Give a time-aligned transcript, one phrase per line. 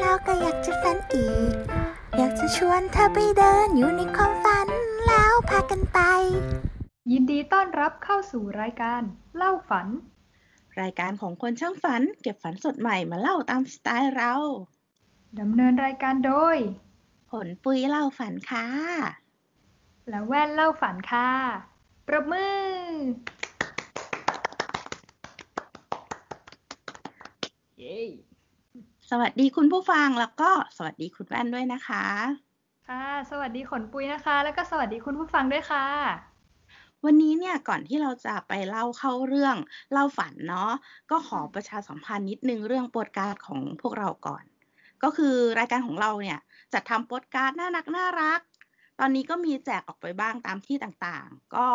[0.00, 1.54] แล้วก็อยากจะฝันอีก
[2.16, 4.68] อยากจะชวนเธอไปเดินอยู่ในความฝัน
[5.06, 5.98] แล้วพากันไป
[7.10, 9.02] ยินดีต้อนรับเข้าสู่รายการ
[9.36, 9.86] เล่าฝัน
[10.80, 14.34] รายการของคนช่างฝัน เก็บฝันสดใหม่มาเล่าตามสไตล์เรา
[15.40, 16.56] ดำเนินรายการโดย
[17.30, 18.66] ผลปุยเล่าฝันค่ะ
[20.08, 21.30] และแว่นเล่าฝันค่ะ
[22.06, 22.64] ปรบมือ
[27.78, 27.98] เย้
[29.10, 32.04] สวัสดีคุณผู้ฟังแล้วก็สวัสดีคุณแว่นด้วยนะคะ
[32.88, 35.86] ค่ะ สวัสดีขนปุยนะคะ แล้วก็สวัสดีคุณผู้ฟังด้วยค่ะ
[37.04, 39.56] วันนี้เนี่ยก่อนที่เราจะไปเล่าเข้าเรื่อง
[39.92, 40.72] เล่าฝันเนาะ
[41.10, 44.44] ก็ขอประชาสัมพันธ์นิดนึงเรื่องโปสการ์ดของพวกเราก่อน
[45.02, 46.38] ก็คือรายการของเราเนี่ย
[46.72, 48.40] จัดทำโปสการ์ดน่ารักน่ารัก
[49.00, 51.66] ตอนนี้ก็มีแจกออกไปบ้างตามที่ต่างๆ ก็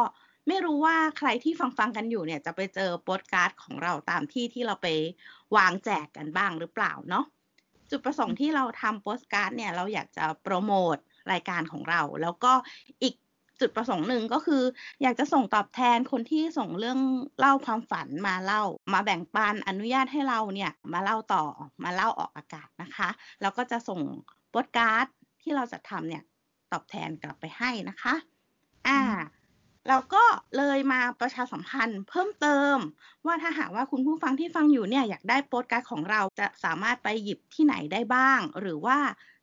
[0.51, 4.87] ไม่รู้ว่าใครที่ฟังฟังกันอยู่เนี่ย จะไปเจอโปสการ์ดของเราตามที่ที่เราไป
[5.55, 7.25] วางแจกกันบ้างหรือเปล่าเนาะ
[7.89, 10.97] จุดประสงค์ที่เราทำโปสการ์ดเนี่ยเราอยากจะโปรโมท
[11.31, 12.53] รายการของเรา แล้วก็
[13.03, 13.15] อีก
[13.59, 14.63] จุดประสงค์หนึ่งก็คือ
[15.01, 16.99] อยากจะส่งตอบแทนคนที่ส่งเรื่อง
[17.39, 21.45] เล่าความฝันมาเล่า มาแบ่งปันอนุญาตให้เราเนี่ยมาเล่าต่อ
[21.83, 23.09] มาเล่าออกอากาศนะคะ
[23.41, 24.01] แล้วก็จะส่ง
[24.49, 25.07] โปสการ์ด
[25.41, 26.23] ที่เราจะทำเนี่ย
[26.71, 28.15] ตอบแทนกลับไปให้นะคะ
[28.87, 28.99] อ่า
[29.87, 30.23] เราก็
[30.57, 32.77] เลยมาประชาสัมพันธ์เพิ่มเติม
[33.25, 38.97] ว่าถ้าหากว่าคุณผู้ฟังที่ฟังอยู่เนี่ยอยากได้โปสการ์ดของเราจะสามารถไปหยิบที่ไหนได้บ้าง หรือว่า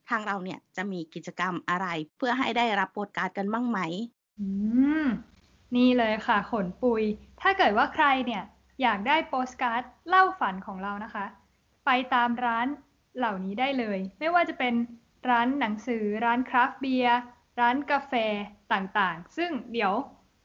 [0.09, 3.79] ทางเราเนี่ยจะมีกิจกรรมอะไร เพื่อให้ได้รับโปสการ์ดกันบ้างไหม
[4.41, 4.49] อื
[5.05, 5.07] ม
[5.77, 7.03] นี่เลยค่ะขนปุย
[7.41, 8.43] ถ้าเกิดว่าใครเนี่ย
[8.83, 11.27] อยากได้โปสการ์ดเล่าฝันของเรานะคะ
[11.87, 12.67] ไปตามร้าน
[13.19, 14.75] เหล่านี้ได้เลย ไม่ว่าจะเป็น
[15.31, 17.19] ร้านหนังสือ ร้านคราฟต์เบียร์
[17.61, 18.13] ร้านกาแฟ
[18.73, 19.93] ต่างๆ ซึ่งเดี๋ยว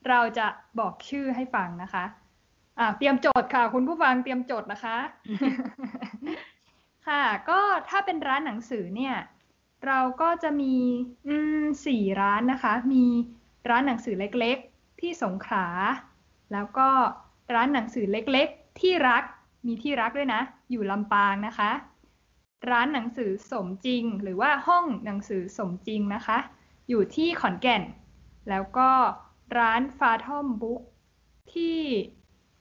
[0.07, 0.47] เราจะ
[0.79, 2.05] บอกชื่อให้ฟังนะคะ
[2.79, 4.97] อ่าเตรียมโจทย์ค่ะ คุณผู้ฟังเตรียมโจทย์นะคะ
[7.07, 7.59] ค่ะ ก็
[7.89, 9.15] ถ้าเป็นร้านหนังสือเนี่ย
[9.87, 10.75] เราก็จะมี
[11.27, 13.05] อืมสี่ร้านนะคะ มี
[13.69, 15.67] ร้านหนังสือเล็กๆ ที่สงขลา
[16.53, 16.89] แล้วก็
[17.53, 19.23] ร้านหนังสือเล็กๆ ที่รัก
[19.67, 21.71] มีที่รักด้วยนะ อยู่ลำปางนะคะ
[22.71, 26.37] ร้านหนังสือสมจริง หรือว่าห้องหนังสือสมจริงนะคะ
[26.89, 27.83] อยู่ที่ขอนแก่น
[28.49, 28.89] แล้วก็
[29.59, 30.81] ร้านฟาทอมบุ๊ก
[31.53, 31.79] ที่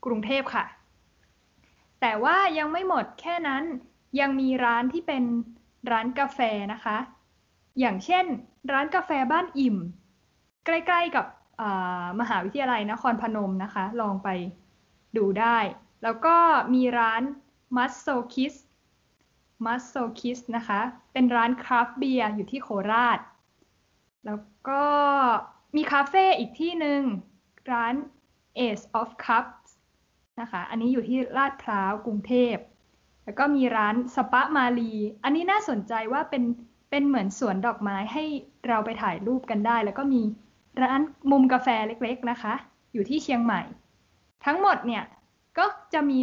[0.04, 0.64] กรุงเทพค่ะ
[2.00, 3.64] แต่ว่ายังไม่หมดแค่นั้น
[4.20, 5.24] ยังมีร้านที่เป็น
[5.90, 6.40] ร้านกาแฟ
[6.72, 6.98] นะคะ
[7.80, 8.24] อย่างเช่น
[8.72, 9.76] ร้านกาแฟบ้านอิ่ม
[10.66, 11.26] ใกล้ๆกับ
[12.20, 14.28] มหาวิทยาลัยนครพนมนะคะ ลองไป
[15.16, 15.58] ดูได้
[16.02, 16.36] แล้วก็
[16.74, 17.22] มีร้าน
[17.76, 18.54] m u s s o Kiss
[19.64, 20.80] m u s s o Kiss นะคะ
[21.12, 23.18] เป็นร้านคราฟต์เบียร์อยู่ที่โคราช
[24.26, 24.84] แล้วก็
[25.76, 27.02] มีคาเฟ่อีกที่หนึ่ง
[27.72, 27.94] ร้าน
[28.58, 29.70] Ace of Cups
[30.40, 32.56] นะคะ อันนี้อยู่ที่ลาดพร้าวกรุงเทพ
[33.24, 34.92] แล้วก็มีร้านสปามาลี
[35.24, 36.44] อันนี้น่าสนใจว่าเป็น
[36.90, 38.24] เป็นเหมือนสวนดอกไม้ให้
[38.68, 40.22] เราไปถ่ายรูปกันได้ แล้วก็มี
[40.82, 41.00] ร้าน
[41.30, 42.54] มุมกาแฟเล็กๆนะคะ
[42.92, 43.62] อยู่ที่เชียงใหม่
[44.44, 45.04] ทั้งหมดเนี่ย
[45.58, 46.20] ก็จะมี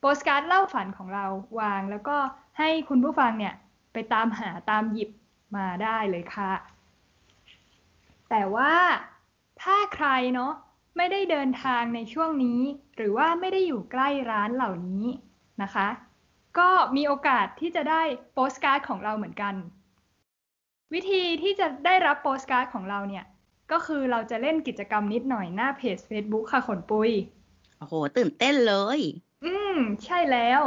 [0.00, 1.26] โปสการ์ดเล่าฝันของเรา
[1.60, 2.16] วาง แล้วก็
[2.58, 3.54] ให้คุณผู้ฟังเนี่ย
[3.92, 5.10] ไปตามหาตามหยิบ
[5.56, 6.52] มาได้เลยค่ะ
[8.34, 8.74] แต่ว่า
[9.62, 10.52] ถ้าใครเนาะ
[10.96, 12.60] ไม่ได้เดินทางในช่วงนี้
[12.96, 15.06] หรือว่าไม่ได้อยู่ใกล้ร้านเหล่านี้
[15.62, 15.88] นะคะ
[16.58, 18.02] ก็มีโอกาสที่จะได้
[18.34, 19.54] โปสการ์ดของเราเหมือนกัน
[20.92, 23.24] วิธีที่จะได้รับโปสการ์ดของเราเนี่ย
[23.72, 27.10] ก็คือเราจะเล่นกิจกรรมนิดหน่อยหน้าเพจ Facebook ค่ะขนปุย
[27.78, 29.00] โอ้โห ตื่นเต้นเลย
[29.44, 30.60] อืม ใช่แล้ว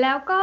[0.00, 0.42] แล้วก็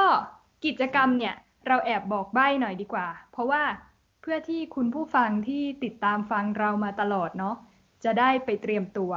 [0.66, 1.36] กิจกรรมเนี่ย
[1.68, 3.64] เราแอบบอกใบ้หน่อยดีกว่า เพราะว่า
[3.97, 7.56] เพื่อที่คุณผู้ฟังที่ติดตามฟังเรามาตลอดเนาะ
[8.04, 9.12] จะได้ไปเตรียมตัว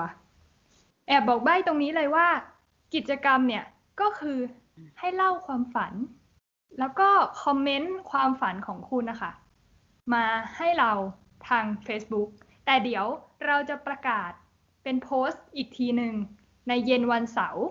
[1.07, 2.29] แอบบอกใบ้ตรงนี้เลยว่า
[2.95, 3.65] กิจกรรมเนี่ย
[4.01, 4.39] ก็คือ
[4.99, 5.93] ให้เล่าความฝัน
[6.79, 7.09] แล้วก็
[7.43, 9.33] คอมเมนต์ความฝันของคุณนะคะ
[10.15, 10.25] มา
[10.57, 10.93] ให้เรา
[11.49, 12.29] ทาง Facebook
[12.65, 13.07] แต่เดี๋ยว
[13.47, 14.31] เราจะประกาศ
[14.83, 16.15] เป็นโพสต์อีกทีหนึ่ง
[16.69, 17.65] ในเย็นวันเสาร์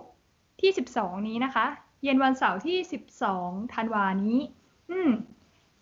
[0.60, 1.66] ที่ 12 นี้นะคะ
[2.04, 2.78] เย็นวันเสาร์ที่
[3.26, 4.38] 12 ธันวานี้
[4.90, 5.10] อืม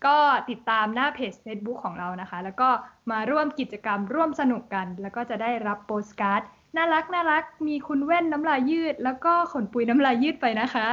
[0.05, 0.17] ก็
[0.49, 2.69] ติดตามหน้าเพจ Facebook ของเรานะคะ แล้วก็
[3.11, 6.41] มาร่วมกิจกรรมร่วมสนุกกัน แล้วก็จะได้รับโปสการ์ด
[6.75, 10.87] น่ารักน่ารัก มีคุณแว่นน้ำลายยืด แล้วก็ขนปุยน้ำลายยืดไปนะคะ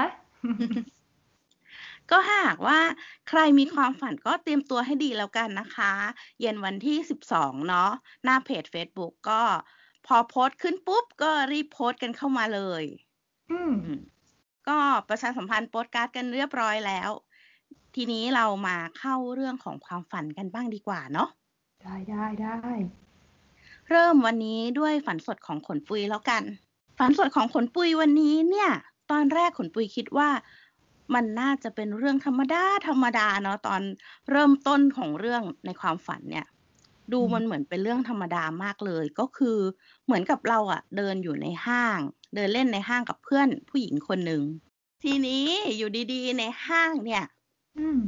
[2.10, 2.80] ก็หากว่า
[3.28, 5.92] ใครมีความฝันก็เตรียมตัวให้ดีแล้วกันนะคะ
[6.40, 6.96] เย็นวันที่
[7.32, 7.90] 12 เนาะ
[8.24, 9.42] หน้าเพจ Facebook ก็
[10.06, 12.84] พอโพสต์ขึ้นปุ๊บ ก็รีบโพสต์กันเข้ามาเลย
[13.50, 14.00] อืมอืม
[14.68, 14.78] ก็
[15.08, 17.10] ประชาสัมพันธ์โปสการ์ดกันเรียบร้อยแล้ว
[17.98, 21.28] ทีนี้เรามาเข้าเรื่องของความฝันกันบ้างดีกว่าเนาะ
[21.82, 22.56] ได้ได้ได้
[23.88, 26.42] เริ่มวันนี้ด้วยฝันสดของขนปุยแล้วกัน
[26.98, 28.70] ฝันสดของขนปุยวันนี้เนี่ย
[29.10, 30.28] ตอนแรกขนปุยคิดว่า
[31.14, 33.80] มันน่าจะเป็นเรื่องธรรมดาธรรมดาเนาะตอน
[34.30, 36.46] เริ่มต้นของเรื่องในความฝันเนี่ย
[37.12, 39.58] ดูมันเหมือนเป็นเรื่องธรรมดามากเลย ก็คือ
[40.04, 41.98] เหมือนกับเราอะเดินอยู่ในห้าง
[42.34, 44.42] เดินเล่นในห้างกับเพื่อนผู้หญิงคนหนึ่ง
[45.02, 45.46] ทีนี้
[45.76, 47.24] อยู่ดีๆ ในห้างเนี่ย
[47.76, 48.00] อืม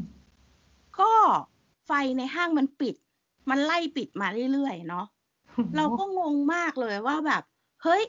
[1.00, 1.12] ก็
[1.86, 2.94] ไฟในห้างมันปิด
[3.50, 5.06] มันไล่ปิดมาเรื่อยๆเนาะ
[5.76, 7.42] เราก็งงมากเลยว่าแบบ
[7.82, 8.04] เฮ้ย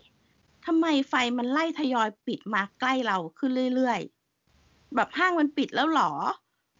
[0.65, 6.11] ทำไมไฟมันไล่ทยอยปิดมาใกล้เราขึ้นเรื่อยๆ แบบห้างมันปิดแล้วเหรอ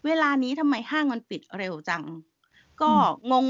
[0.05, 2.03] เวลานี้ทำไมห้างมันปิดเร็วจัง
[2.81, 2.91] ก็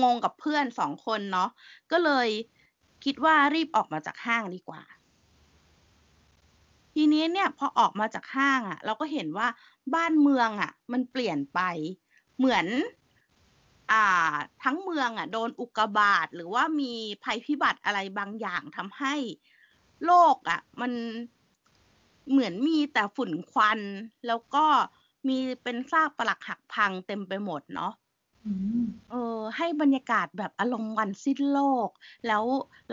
[0.04, 1.50] งงๆกับเพื่อนสองคนเนาะ
[1.92, 2.28] ก็เลย
[3.04, 4.82] คิดว่ารีบออกมาจากห้างดีกว่า
[6.94, 9.48] ทีนี้เนี่ยพอออกมาจากห้างอะ่ะ เราก็เห็นว่า
[9.96, 11.60] บ้านเมืองอะ่ะ มันเปลี่ยนไป
[12.38, 12.66] เหมือน
[13.92, 14.34] อ่า
[14.64, 16.94] ทั้งเมืองอะ โดนอุกกาบาตหรือว่ามี
[17.24, 19.16] ภัยพิบัติอะไรบางอย่างทำให้
[20.06, 20.92] โลกอะ มัน
[22.30, 23.80] เหมือนมีแต่ฝุ่นควัน
[24.28, 24.66] แล้วก็
[25.28, 27.92] มีเป็นซากปรักหักพังเต็มไปหมดเนาะ
[28.46, 28.52] อื
[28.82, 31.90] มเออให้บรรยากาศแบบอารมณ์วันสิ้นโลก
[32.28, 32.44] แล้ว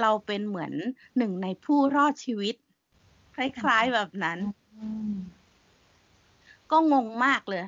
[0.01, 0.73] เราเป็นเหมือน
[1.17, 2.55] หนึ่งในผู้รอดชีวิต
[3.37, 4.39] คล้ายๆแบบนั้น
[4.75, 5.13] อืม
[6.71, 7.65] ก็งงมากเลย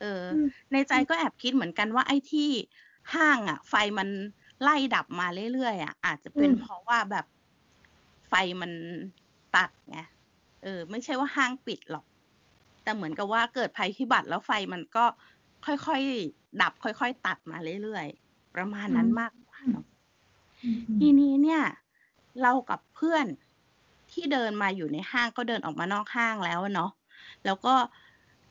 [0.00, 2.50] เอออืมในใจก็แอบคิดเหมือนกันว่าไอ้ที่
[3.14, 4.08] ห้างอะ ไฟมัน
[4.62, 7.26] ไล่ดับมาเรื่อยๆอะ อาจจะเป็นเพราะว่าแบบ
[8.28, 8.72] ไฟมัน
[9.56, 9.98] ตัดไง
[10.62, 12.04] เออ ไม่ใช่ว่าห้างปิดหรอก
[12.82, 15.04] แต่เหมือนกับว่าเกิดภัยพิบัติแล้วไฟมันก็
[15.66, 19.84] ค่อยๆดับ ค่อยๆตัดมาเรื่อยๆประมาณนั้นมากกว่าเนาะ
[20.62, 21.62] อืมทีนี้เนี่ย
[22.42, 23.26] เรากับเพื่อน
[24.16, 26.90] ที่เดินมาอยู่ในห้างก็เดินออกมานอกห้างแล้วเนาะ
[27.44, 27.74] แล้วก็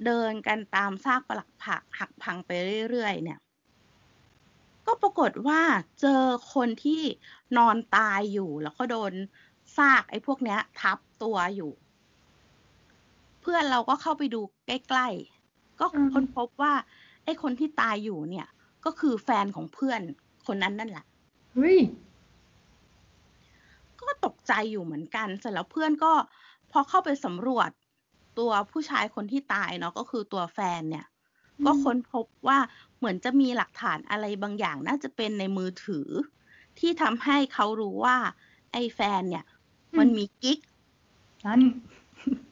[0.05, 2.49] เดินกันตามซากปลักผักหักพังไป
[2.89, 3.39] เรื่อยๆ เนี่ย
[4.87, 5.61] ก็ปรากฏว่า
[6.01, 6.21] เจอ
[6.53, 7.01] คนที่
[7.57, 9.13] นอนตายอยู่แล้วก็โดน
[9.77, 11.71] ซากไอ้พวกเนี้ย ทับตัวอยู่
[13.41, 16.73] เพื่อนเราก็เข้าไปดูใกล้ๆ ก็ค้นพบว่า
[17.23, 18.47] ไอ้คนที่ตายอยู่เนี่ย
[18.85, 20.01] ก็คือแฟนของเพื่อน
[20.47, 21.05] คนนั้นนั่นแหละ
[21.53, 21.77] เฮ้ย
[24.25, 26.13] ตกใจอยู่เหมือนกัน เสร็จแล้วเพื่อนก็
[26.71, 27.69] พอเข้าไปสำรวจ
[28.39, 31.05] ตัวผู้ชายคนที่ตายเนาะก็คือตัวแฟนเนี่ย
[31.59, 32.59] อืมก็ค้นพบว่า
[32.97, 36.07] เหมือนจะมีหลักฐานอะไรบางอย่างน่าจะเป็นในมือถือ
[36.79, 38.17] ที่ทำให้เขารู้ว่า
[38.71, 39.45] ไอ้แฟนเนี่ย
[39.97, 40.59] มันมีกิ๊ก
[41.45, 41.61] นั่น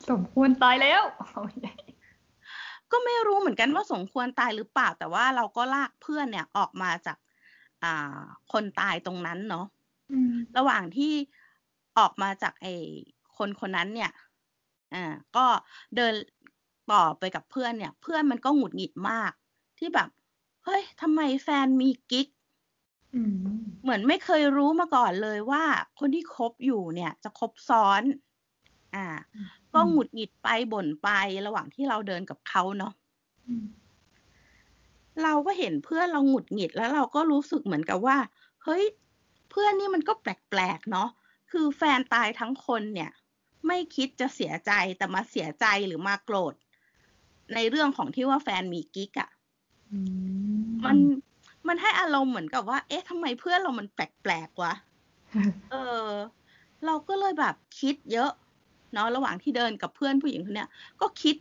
[0.10, 1.74] สมควรตายแล้วเอาไม่ได้
[2.92, 7.18] ก็ไม่รู้เหมือนกันว่าสมควรตายหรือเปล่า แต่ว่าเราก็ลากเพื่อนเนี่ยออกมาจาก
[7.84, 8.22] อ่า
[8.52, 9.66] คนตายตรงนั้นเนาะ
[10.12, 11.14] อืมระหว่างที่
[11.98, 12.74] ออกมาจากไอ้
[13.38, 14.12] คนคนนั้นเนี่ย
[14.94, 15.04] อ่า
[15.36, 15.46] ก็
[15.96, 16.14] เดิน
[16.92, 19.32] ต่อไปกับเพื่อนเนี่ย เพื่อนมันก็หงุดหงิดมาก
[19.80, 20.10] ที่แบบ
[20.66, 22.28] เฮ้ยทำไมแฟนมีกิ๊ก
[23.14, 23.34] อืม
[23.82, 25.64] เหมือนไม่เคยรู้มาก่อนเลยว่า
[26.00, 28.04] คนที่คบอยู่เนี่ย จะคบซ้อน
[28.96, 29.06] อ่า
[29.74, 31.08] ก็หงุดหงิดไปบ่นไป
[31.46, 32.94] ระหว่างที่เราเดินกับเขาเนาะ
[33.48, 33.64] อืม
[35.24, 38.18] เราก็เห็นเพื่อนเราหงุดหงิดแล้วเราก็รู้สึกเหมือนกับว่า
[38.64, 38.84] เฮ้ย
[39.50, 41.10] เพื่อนนี่มันก็แปลกๆเนาะ
[41.54, 43.12] คือแฟนตายทั้งคนเนี่ย
[43.68, 46.54] ไม่คิดจะเสียใจแต่มาเสียใจหรือมาโกรธ
[47.54, 49.30] ในเรื่องของที่ว่าแฟนมีกิ๊กอะ่ะ
[49.92, 50.00] อื
[50.58, 50.98] มมัน
[51.68, 54.74] มันให้อารมณ์เหมือนกับว่า เอ๊ะทำไมเพื่อนเรามันแปลกๆวะ
[55.72, 55.76] เอ
[56.08, 56.10] อ
[56.86, 58.32] เราก็เลยแบบคิดเยอะ
[58.94, 60.70] เนาะระหว่างที่เดินกับเพื่อนผู้หญิงคนเนี้ย
[61.02, 61.36] ก็คิด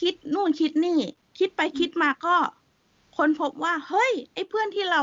[0.00, 0.98] คิดนู่นคิดนี่
[1.38, 2.36] คิดไปคิดมาก็
[3.16, 5.02] ค้นพบว่า เฮ้ย ไอ้เพื่อนที่เรา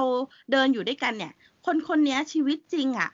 [0.52, 1.34] เดินอยู่ด้วยกันเนี่ย
[1.66, 3.10] คนคนเนี้ยชีวิตจริงอะ่ะ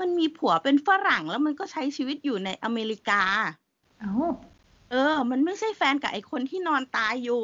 [0.00, 3.22] มันมีผัวเป็นฝรั่งแล้วมันก็ใช้ชีวิตอยู่ในอเมริกา
[4.00, 4.12] เอ้า
[4.90, 7.42] เออ มันไม่ใช่แฟนกับไอ้คนที่นอนตายอยู่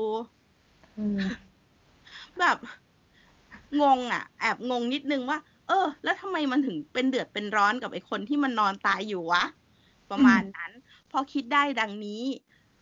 [0.95, 1.21] เออ
[2.39, 2.57] แบบ
[3.83, 9.45] งงอะ แอบงงนิดนึงว่า เออ แล้วทำไมมันถึงเป็นเดือดเป็นร้อนกับไอ้คนที่มันนอนตายอยู่วะ
[10.11, 10.73] ประมาณนั้น
[11.11, 12.23] พอคิดได้ดังนี้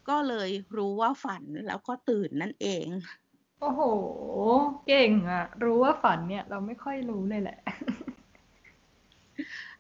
[0.08, 2.86] ก็เลยรู้ว่าฝันแล้วก็ตื่นนั่นเอง
[3.60, 3.80] โอ้โห
[4.86, 7.58] เก่งอะรู้ว่าฝันเนี่ย เราไม่ค่อยรู้เลยแหละ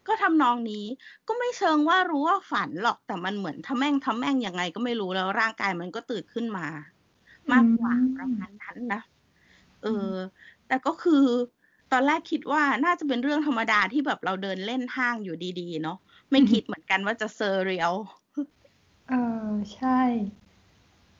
[0.08, 0.84] ก็ทำนองนี้
[1.28, 6.66] ก็ไม่เชิงว่ารู้ว่าฝันหรอกแต่มันเหมือนทำแม่งทำแม่งยังไงก็ไม่รู้แล้วร่างกายมันก็ตื่นขึ้นมา
[7.52, 9.00] มากกว่าอืมประมาณนั้นนะ
[9.82, 10.12] เออ
[10.68, 11.24] แต่ก็คือ
[11.92, 15.98] ตอนแรกคิดว่าน่าจะเป็นเรื่องธรรมดาที่แบบเราเดินเล่นห้างอยู่ดีๆ เนาะ
[16.30, 17.94] ไม่คิดเหมือนกันว่าจะเซอร์เรียล
[19.08, 19.14] เอ
[19.46, 20.00] อใช่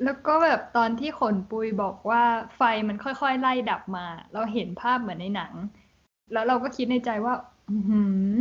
[0.04, 2.22] แล้วก็แบบตอนที่ขนปุยบอกว่า
[2.56, 5.52] ไฟมันค่อยๆไล่ดับมา เราเห็นภาพเหมือนในหนัง
[6.32, 7.34] แล้วเราก็คิดในใจว่า
[7.70, 8.02] อือหื
[8.38, 8.40] อ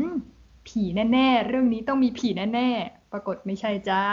[0.68, 4.04] ผีแน่ๆ เรื่องนี้ต้องมีผีแน่ๆ ปรากฏไม่ใช่จ้า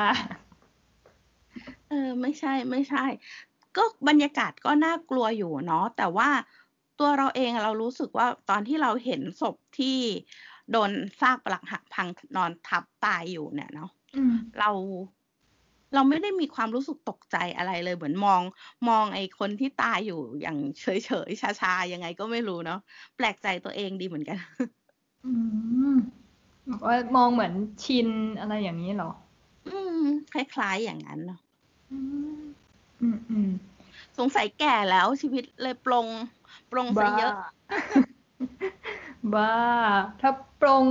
[1.88, 3.04] เออ ไม่ใช่ ไม่ใช่
[3.76, 6.30] ก็บรรยากาศก็น่ากลัวอยู่เนาะ แต่ว่า
[6.98, 9.98] ตัวเราเองเรารู้สึกว่าตอนที่เราเห็นศพที่
[10.72, 10.90] โดน
[11.20, 14.70] ซากปลักหักพังนอนทับตายอยู่เนี่ยเนาะอืมเรา
[15.94, 18.42] เราไม่ได้มีความรู้สึกตกใจอะไรเลยเหมือนมอง
[18.88, 22.80] มองไอ้คนที่ตายอยู่อย่างเฉยเฉยชาชายังไงก็ไม่รู้เนาะ
[23.16, 24.38] แปลกใจตัวเองดีเหมือนกัน
[25.26, 25.32] อื
[25.94, 25.96] ม
[26.66, 27.52] แบบว่ามองเหมือน
[27.84, 28.08] ชิน
[28.40, 29.10] อะไรอย่างนี้เหรอ
[29.68, 30.02] อืม
[30.32, 31.40] คล้าย ๆอย่างนั้นเนาะ
[31.92, 31.98] อื
[32.38, 32.40] ม
[33.00, 33.50] อืมอืม
[34.18, 36.06] สงสัยแก่แล้วชีวิตเลยปรง
[36.70, 37.34] ปรงซะเยอะ
[39.34, 39.54] บ้า
[40.20, 40.84] ถ้าปรง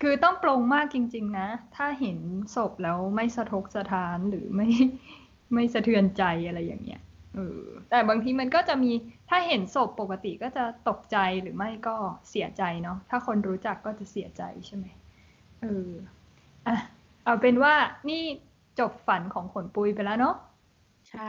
[0.00, 2.18] คือต้องปรงมากจริง ๆ นะ ถ้าเห็น
[2.54, 4.68] ศพแล้วไม่สะทกสะท้านหรือไม่
[5.54, 7.00] ไม่สะเทือนใจอะไรอย่างเงี้ย
[7.34, 8.92] เออแต่บางทีมันก็จะมี
[9.28, 11.96] ถ้าเห็นศพปกติก็จะตกใจหรือไม่ก็
[12.30, 14.86] เสียใจเนาะถ้าคนรู้จักก็จะเสียใจใช่ไหม
[15.62, 15.90] เออ
[16.66, 16.76] อะ
[17.24, 17.74] เอาเป็นว่า
[18.08, 18.22] นี่
[18.78, 20.36] จบฝันของขนปุยไปแล้วเนาะ
[21.08, 21.22] ใช่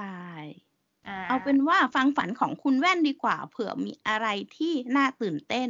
[1.07, 5.69] อ่าเอาเป็นว่าฟังฝันของคุณแว่นดีกว่า เผื่อมีอะไรที่น่าตื่นเต้น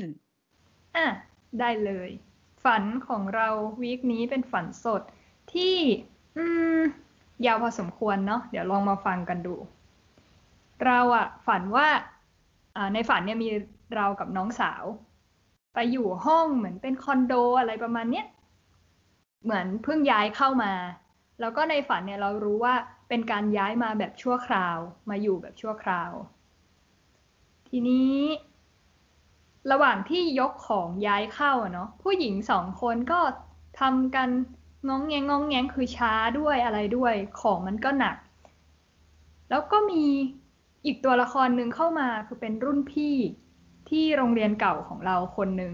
[0.96, 1.08] อะ
[1.60, 2.10] ได้เลย
[2.64, 3.50] ฝันของเรา
[3.82, 5.02] วีคนี้เป็นฝันสด
[5.54, 5.76] ที่
[6.38, 6.46] อื
[6.80, 6.82] ม
[7.46, 9.56] ยาวพอสมควรเนาะเดี๋ยวลองมาฟังกันดู
[10.86, 11.88] เราอะฝันว่า
[12.94, 13.50] ในฝันเนี่ยมี
[13.96, 14.84] เรากับน้องสาว
[15.74, 18.26] ไปอยู่ห้องเหมือนเป็นคอนโดอะไรประมาณเนี้ย
[19.44, 20.74] เหมือนเพิ่งย้ายเข้ามา
[21.40, 22.76] แล้วก็ในฝันเนี่ยเรารู้ว่า
[23.10, 24.78] เป็นการย้ายมาแบบชั่วคราว
[25.10, 26.12] มาอยู่แบบชั่วคราว
[27.70, 28.18] ทีนี้
[29.72, 33.20] ระหว่างที่ยกของย้ายเข้าเนาะผู้หญิงสองคนก็
[33.80, 34.30] ทำกัน
[34.88, 38.18] งองแงงงองแงงคือช้าด้วยอะไรด้วย ของมันก็หนัก
[39.50, 40.06] แล้วก็มี
[40.86, 43.16] อีกตัวละครหนึ่งเข้ามาคือเป็นรุ่นพี่
[43.90, 45.74] ที่โรงเรียนเก่าของเราคนหนึ่ง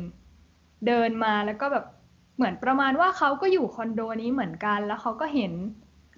[0.87, 1.85] เดินมาแล้วก็แบบ
[2.35, 5.53] เหมือนประมาณว่าเขาก็อยู่คอนโดนี้เหมือนกันแล้วเขาก็เห็น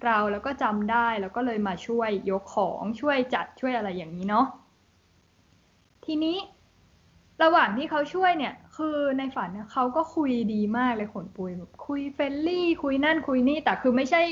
[0.04, 4.46] เราแล้วก็จำได้แล้วก็เลยมาช่วยยกของช่วยจัดช่วยอะไรอย่างนี้เนาะ
[6.04, 6.36] ทีนี้
[7.42, 14.22] ระหว่างที่เขาช่วยเนี่ย คือในฝันเขาก็คุยดีมากเลยขนปุยแบบคุยเฟรนลี่คุยนั่นคุยนี่แต่คือไม่ใช่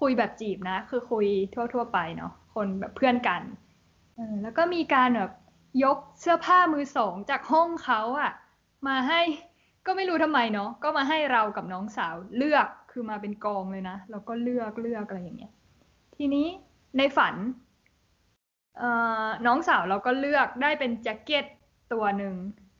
[0.00, 3.67] คุยแบบจีบนะ คือคุยทั่ว ๆ ไปเนาะคนแบบเพื่อนกันอ
[4.42, 5.32] แล้วก็มีการแบบ
[5.84, 8.32] ยกเสื้อผ้ามือสองจากห้องเขาอะ
[8.88, 9.20] มาให้
[9.86, 15.52] ก็ไม่รู้ทำไมเนาะก็มาให้เรากับน้องสาวเลือกคือมาเป็นกองเลยนะแล้วก็เลือกเลือกอะไรอย่างเงี้ย
[16.16, 16.46] ทีนี้
[16.98, 17.34] ในฝัน
[19.46, 21.44] น้องสาวเราก็เลือกได้เป็นแจ็คเก็ต
[21.92, 22.34] ตัวหนึ่ง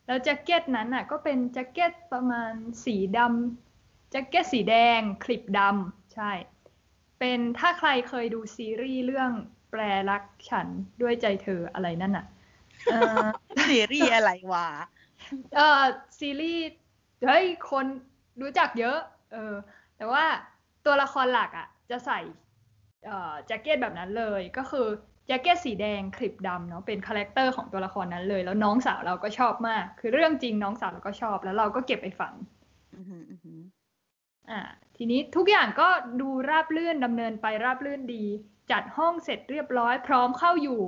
[0.07, 2.53] แล้วแจ็คเก็ตนั้นน่ะก็เป็นแจ็คเก็ตประมาณ
[2.85, 6.31] สีดำแจ็คเก็ตสีแดงขลิบดำใช่
[7.19, 9.33] เป็นถ้าใครเคยดูซีรีส์เรื่อง
[9.71, 10.67] แปลรักฉัน
[11.03, 12.27] ด้วยใจเธออะไรนั่นน่ะ
[12.91, 13.25] เอ่อ
[13.69, 14.67] ซีรีส์อะไรวะ
[15.57, 15.83] เออ
[16.19, 16.63] ซีรีส์
[17.27, 17.87] เฮ้ยคน
[18.43, 18.99] รู้จักเยอะ
[19.33, 19.55] เออ
[19.97, 20.25] แต่ว่า
[20.87, 22.21] ตัวละครหลักอะ จะใส่
[23.07, 24.87] เอ่อแจ็คเก็ตแบบนั้นเลยก็คือ
[25.27, 32.35] แจ็คเก็ตสีแดงขลิบดำเนาะเป็น character ของตัวละครนั้นเลย แล้วน้องสาวเราก็ชอบมาก คือเรื่องจริงน้องสาวเราก็ชอบแล้วเราก็เก็บไปฝัน
[32.95, 33.61] อือหืออือหือ
[34.51, 34.61] อ่า
[34.97, 35.89] ทีนี้ทุกอย่างก็
[36.21, 38.25] ดูราบรื่นดำเนินไปราบรื่นดี
[38.73, 40.83] จัดห้องเสร็จเรียบร้อยพร้อมเข้าอยู่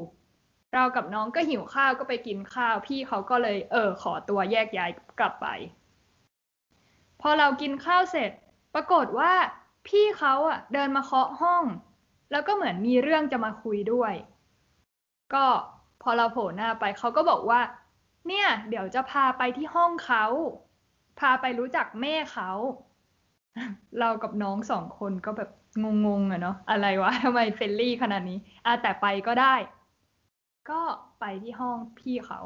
[0.74, 5.46] เรากับน้องก็หิวข้าวก็ไปกินข้าวพี่เขาก็เลยเออขอตัวแยกย้ายกลับไป
[7.20, 8.30] พอเรากินข้าวเสร็จ
[8.74, 9.32] ปรากฏว่า
[9.88, 11.64] พี่เขาอะเดินมาเคาะห้อง
[12.30, 14.14] แล้วก็เหมือนมีเรื่องจะมาคุยด้วย
[15.34, 15.46] ก็
[16.02, 17.60] พอเราโผล่หน้าไปเขาก็บอกว่า
[18.28, 20.24] เนี่ย เดี๋ยวจะพาไปที่ห้องเขา
[21.20, 22.50] พาไปรู้จักแม่เขา
[23.98, 25.50] เรากับน้องสองคนก็แบบ
[26.06, 29.54] งงๆอะเนาะอะไรวะทำไม friendly ขนาดนี้อะแต่ไปก็ได้
[30.70, 30.80] ก็
[31.20, 32.40] ไปที่ห้องพี่เขา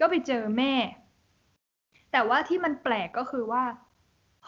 [0.00, 0.74] ก็ไปเจอแม่
[2.12, 3.64] แต่ว่าที่มันแปลกก็คือว่า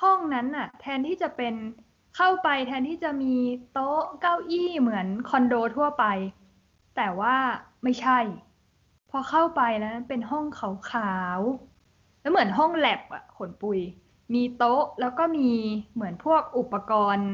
[0.00, 1.54] ห้องนั้นน่ะ แทนที่จะเป็น
[2.16, 3.34] เข้าไปแทนที่จะมี
[3.72, 6.04] โต๊ะเก้าอี้เหมือนคอนโดทั่วไป
[6.96, 7.36] แต่ว่า
[7.82, 8.18] ไม่ใช่
[9.10, 13.80] พอเข้าไปแล้วเป็นห้องขาวๆแล้วเหมือนห้องแลบอะขนปุย
[14.34, 15.50] มีโต๊ะแล้วก็มี
[15.94, 17.30] เหมือนพวกอุปกรณ์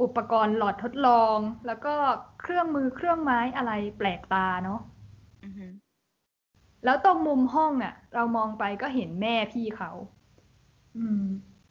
[0.00, 1.94] อุปกรณ์หลอดทดลอง แล้วก็
[2.40, 4.80] เครื่องมือเครื่องไม้อะไรแปลกตาเนาะ
[5.42, 5.72] อือหือ
[6.84, 9.90] แล้วตรงมุมห้องอะ เรามองไปก็เห็นแม่พี่เขา
[10.96, 11.24] อืม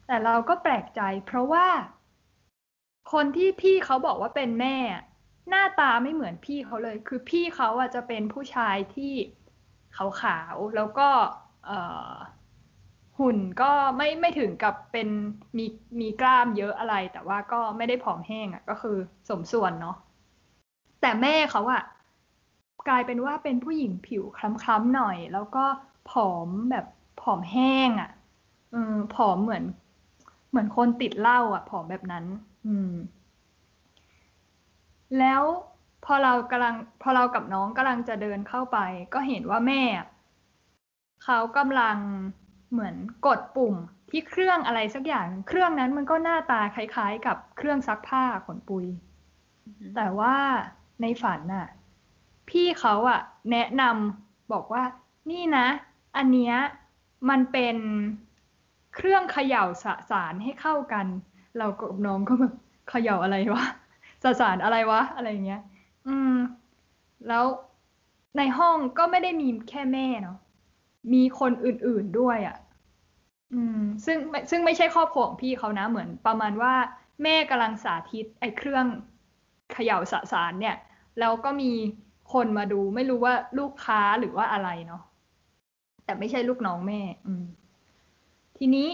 [0.08, 1.68] แต่เราก็แปลกใจ เพราะว่า
[3.12, 5.04] คนที่พี่เขาบอกว่าเป็นแม่อะ
[5.50, 9.14] หน้าตาไม่เหมือนพี่เขาเลย คือพี่เขาอะจะเป็นผู้ชายที่
[9.96, 11.10] ขาวๆแล้วก็
[11.66, 11.80] เอ่
[12.12, 12.14] อ
[13.20, 15.08] หุ่นก็ไม่ไม่ถึงกับเป็น
[15.58, 15.66] มี
[16.00, 18.98] มีกล้ามเยอะอะไร แต่ว่าก็ไม่ได้ผอมแห้งอะ ก็คือ
[19.30, 19.96] สมส่วนเนาะ
[21.02, 21.84] แต่แม่เขาอะ
[22.88, 25.66] กลายเป็นว่าเป็นผู้หญิงผิวคล้ำๆหน่อย แล้วก็
[26.10, 26.86] ผอมแบบ
[27.22, 28.12] ผอมแห้งอะ
[28.74, 29.64] ออผอมเหมือน
[30.50, 32.26] เหมือนคนติดเหล้าอะ ผอมแบบนั้น
[32.66, 32.92] อืม
[35.20, 35.44] แล้ว
[36.06, 38.78] พอเรากำลัง พอเรากับน้องกำลังจะเดินเข้าไป
[39.14, 40.08] ก็เห็นว่าแม่อะ
[41.24, 41.98] เขากำลัง
[42.72, 42.96] เหมือน
[43.26, 43.76] กดปุ่ม
[44.10, 48.86] ที่เครื่องอะไรสักอย่าง เครื่องนั้นมันก็หน้าตาคล้ายๆ กับเครื่องซักผ้าขนปุย
[49.96, 50.36] แต่ว่า
[51.02, 51.68] ในฝันน่ะ
[52.50, 53.20] พี่เขาอะ
[53.52, 54.84] แนะนำบอกว่า
[55.32, 55.68] นี่นะ
[56.18, 56.56] อันเนี้ย
[57.30, 57.78] มันเป็น
[58.96, 61.06] เครื่องเขย่าสสารให้เข้ากัน
[61.58, 62.54] เรากับน้องก็แบบ
[62.90, 63.66] เขย่าอะไรวะ
[64.24, 65.62] สสารอะไรวะ อะไรเงี้ย
[66.08, 66.36] อืม
[67.28, 67.46] แล้ว
[68.38, 70.38] ในห้องก็ไม่ได้มีแค่แม่เนาะ
[71.14, 72.58] มีคนอื่นๆด้วยอะ่ะ
[73.54, 74.18] อืม ซึ่ง
[74.52, 76.74] ซึ่งไม่ใช่ครอบครัวของพี่เขานะเหมือนประมาณว่า
[77.24, 78.86] แม่กำลังสาธิตไอ้เครื่อง
[79.74, 80.76] เขย่าสสารเนี่ย
[81.20, 81.72] แล้วก็มี
[82.34, 85.04] คนมาดูไม่รู้ว่าลูกค้าหรือว่าอะไรเนาะ
[86.06, 87.46] แต่ไม่ใช่ลูกน้องแม่ อืม
[88.58, 88.88] ทีนี้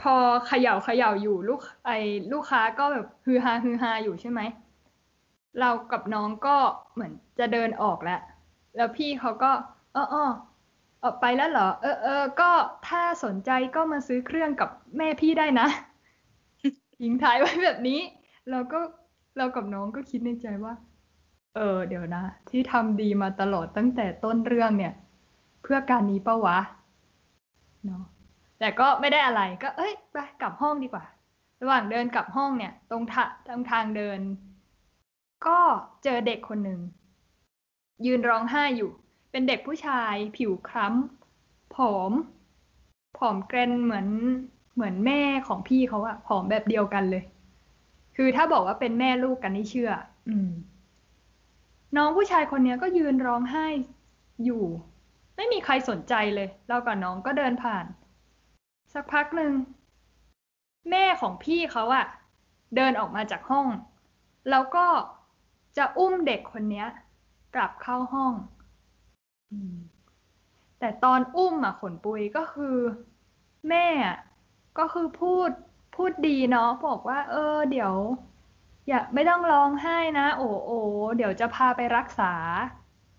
[0.00, 0.14] พอ
[0.46, 1.98] เขย่าเขย่าอยู่ลูก ไอ้
[2.32, 4.40] ลูกค้าก็แบบฮือฮาฮือฮาอยู่ใช่ไหม
[5.60, 6.56] เรากับน้องก็
[6.94, 8.20] เหมือนจะเดินออกแล้ว
[8.76, 9.52] แล้วพี่เขาก็
[9.96, 10.16] อ๋ออ
[11.02, 12.50] ออกไปแล้วเหรอ เออเออก็
[12.88, 15.68] ถ้าสนใจก็มาซื้อเครื่องกับแม่พี่ได้นะ
[17.02, 18.00] ยิงท้ายไว้แบบนี้
[18.50, 18.80] เราก็
[19.36, 20.74] เรากับน้องก็คิดในใจว่า
[21.56, 24.92] เออ เดี๋ยวนะ ที่ทำดีมาตลอดตั้งแต่ต้นเรื่องเนี่ย
[25.62, 26.58] เพื่อการนี้ปะวะ
[27.84, 28.04] เนาะ
[28.58, 31.04] แต่ก็ไม่ได้อะไรก็ เอ้ยไปกลับห้องดีกว่า
[31.60, 34.20] ระหว่างเดินกลับห้องเนี่ย ตรงทาตรงทางเดิน
[35.46, 35.58] ก็
[36.02, 36.80] เจอเด็กคนหนึ่ง
[38.06, 38.90] ยืนร้องไห้อยู่
[39.36, 42.12] เป็นเด็กผู้ชายผิวคล้ำผอม
[43.18, 44.08] ผอมเกรนเหมือน
[44.74, 47.24] เหมือนแม่ของพี่เขาอะผอมแบบเดียวกันเลย
[48.16, 49.90] คือถ้าบอกว่าเป็นแม่ลูกกันนี่เชื่อ
[50.28, 50.50] อืม
[51.96, 53.66] น้องผู้ชายคนนี้ก็ยืนร้องไห้
[54.44, 54.64] อยู่
[55.36, 57.84] ไม่มีใครสนใจเลยเรากับน้องก็เดินผ่าน
[58.92, 59.52] สักพักหนึ่ง
[60.90, 62.06] แม่ของพี่เขาอะ
[62.76, 63.66] เดินออกมาจากห้อง
[64.50, 64.86] แล้วก็
[65.76, 66.84] จะอุ้มเด็กคนนี้
[67.54, 68.34] กลับเข้าห้อง
[70.78, 72.76] แต่ตอนอุ้มอะขนปุยก็คือ
[73.68, 73.86] แม่
[74.78, 75.50] ก็คือพูด
[75.96, 77.94] พูดดีเนาะบอกว่า เออ เดี๋ยว
[78.88, 80.70] อย่าไม่ต้องร้องไห้นะ โอ้โอ
[81.16, 82.32] เดี๋ยวจะพาไปรักษา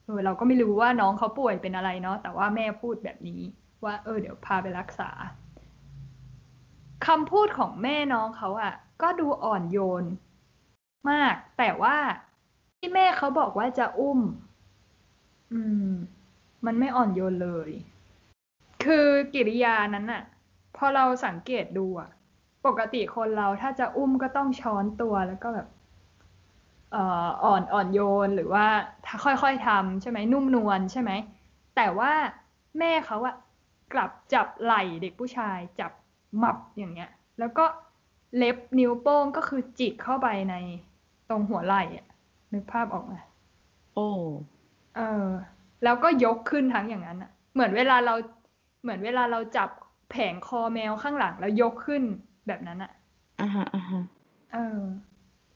[0.05, 3.41] เออเราก็ไม่รู้ว่าน้องเขาป่วยเป็นอะไรเนาะแต่ว่าแม่พูดแบบนี้
[3.83, 5.09] ว่า เออ เดี๋ยวพาไปรักษา
[7.07, 10.03] คำพูดของแม่น้องเขาอะ่ะ ก็ดูอ่อนโยน
[11.09, 11.97] มาก แต่ว่า
[12.77, 14.19] ที่แม่เขาบอกว่าจะอุ้ม
[15.51, 15.91] อืม
[16.65, 17.69] มันไม่อ่อนโยนเลย
[18.83, 20.23] คือกิริยานั้นอะ
[20.77, 22.09] พอเราสังเกตดูอะ
[22.65, 25.67] ปกติคนเราถ้าจะอุ้มก็ต้องช้อนตัวแล้วก็แบบ
[26.95, 28.65] อ่อนอ่อนโยนหรือว่า
[29.05, 31.11] ถ้าค่อยๆทำใช่ไหมนุ่มนวลใช่ไหม
[31.75, 32.11] แต่ว่า
[32.79, 33.35] แม่เขาอะ
[33.93, 35.91] กลับจับไหล่เด็กผู้ชายจับ
[36.37, 37.65] หมับอย่างเงี้ย แล้วก็
[38.37, 40.55] เล็บนิ้วโป้งก็คือจิกเข้าไปใน
[41.29, 42.07] ตรงหัวไหล่อะ
[42.53, 43.13] นึกภาพออกไหม
[43.93, 44.09] โอ้
[44.95, 45.27] เออ
[45.83, 48.13] แล้วก็ยกขึ้นทั้งอย่างนั้นอะเหมือนเวลาเรา
[48.81, 49.69] เหมือนเวลาเราจับ
[50.11, 52.03] แผงคอแมวข้างหลังแล้วยกขึ้น
[52.47, 52.91] แบบนั้นอะ
[53.41, 54.03] อ่าฮะอ่าฮะ
[54.53, 54.81] เออ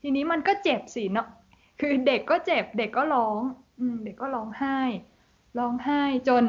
[0.01, 1.27] ทีนี้มันก็เจ็บสิเนาะ
[1.79, 3.39] คือเด็กก็เจ็บ เด็กก็ร้อง
[3.79, 4.79] อืม เด็กก็ร้องไห้
[5.57, 6.43] ร้องไห้จน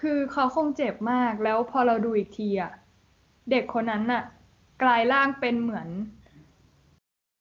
[0.00, 2.72] คือเขาคงเจ็บมากแล้วพอเราดูอีกทีอะ
[3.50, 4.22] เด็กคนนั้นน่ะ
[4.82, 5.88] กลายร่างเป็นเหมือน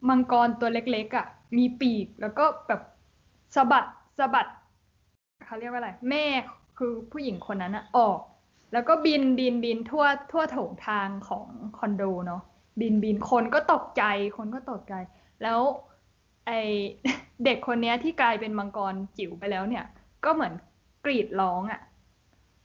[0.10, 2.82] มังกรตัวเล็กๆอะ่ะ มีปีกแล้วก็แบบ
[3.56, 3.86] สะบัด
[4.20, 4.48] สะบัด
[5.46, 6.26] เขาเรียกว่าอะไร แม่
[6.78, 8.20] คือผู้หญิงคนนั้นอะออก
[8.74, 12.42] แล้วก็บินบินบินทั่วทั่วโถงทางของคอนโดเนาะ
[12.82, 14.04] บินบินคนก็ตกใจ
[14.38, 14.94] คนก็ตกใจ
[15.44, 15.60] แล้ว
[16.48, 16.52] ไอ
[17.46, 19.86] เด็กคนนี้ที่กลายเป็นมังกรจิ๋วไปแล้วเนี่ย
[20.26, 20.54] ก็เหมือน
[21.06, 21.82] กรีดร้องอะ่ะ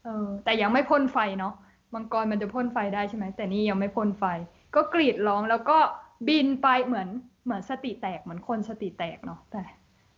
[0.04, 1.54] เออแต่ยังไม่พ่นไฟเนาะ
[1.94, 4.24] มังกรมันจะพ่นไฟได้ใช่ไหมแต่นี่ยังไม่พ่นไฟ
[4.74, 5.78] ก็กรีดร้องแล้วก็
[6.28, 7.08] บินไปเหมือน
[7.44, 9.62] เหมือนสติแตกเหมือนคนสติแตกเนาะแต่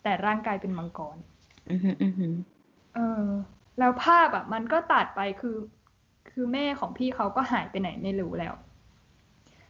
[0.02, 1.16] แต่ร่างกายเป็นมังกร
[1.70, 2.26] อือฮึอือฮึ
[2.94, 3.26] เออ
[3.78, 5.56] แล้วภาพอะ มันก็ตัดไปคือ
[6.30, 8.54] คือแม่ของพี่เขาก็หายไปไหนไม่รู้แล้ว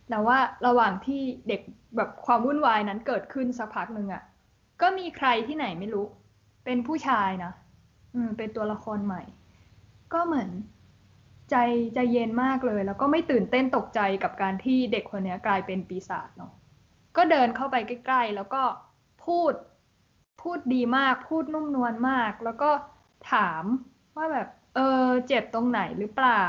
[0.09, 1.61] แต่ว่าระหว่างที่เด็ก
[1.97, 4.23] แบบความวุ่นวายนั้นเกิดขึ้นสักพักหนึ่งอะ
[4.81, 6.05] ก็มีใครที่ไหนไม่รู้
[6.64, 7.53] เป็นผู้ชายนะ
[8.14, 9.23] อืม เป็นตัวละครใหม่
[10.12, 10.51] ก็เหมือน
[11.51, 11.57] ใจ
[11.95, 16.53] ใจเย็นมากเลย แล้วก็ไม่ตื่นเต้นตกใจกับการที่เด็กคนนี้กลายเป็นปีศาจเนาะ
[17.17, 18.62] ก็เดินเข้าไปใกล้ ๆ แล้วก็
[19.25, 19.53] พูด
[20.42, 22.70] พูดดีมากพูดนุ่มนวลมาก แล้วก็
[23.33, 23.64] ถาม
[24.16, 26.44] ว่าแบบ เออ เจ็บตรงไหนหรือเปล่า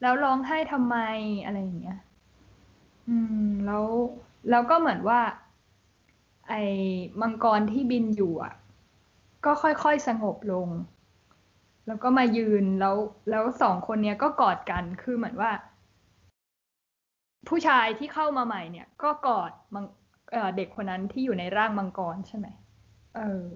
[0.00, 0.96] แล้วร้องไห้ทำไม
[1.44, 1.98] อะไรอย่างเงี้ย
[3.08, 3.84] อืม แล้ว
[4.50, 5.20] แล้วก็เหมือนว่า
[6.48, 6.62] ไอ้
[7.20, 8.54] มังกรที่บินอยู่อะ
[9.44, 10.68] ก็ค่อยๆสงบลง
[11.86, 12.96] แล้วก็มายืนแล้ว
[13.30, 15.50] แล้วสองคนเนี้ยก็กอดกันคือเหมือนว่า
[17.48, 19.84] ผู้ชายที่เข้ามาใหม่เนี่ย ก็กอดมัง
[20.56, 22.46] เด็กคนนั้นที่อยู่ในร่างมังกรใช่ไหม
[23.16, 23.46] เออ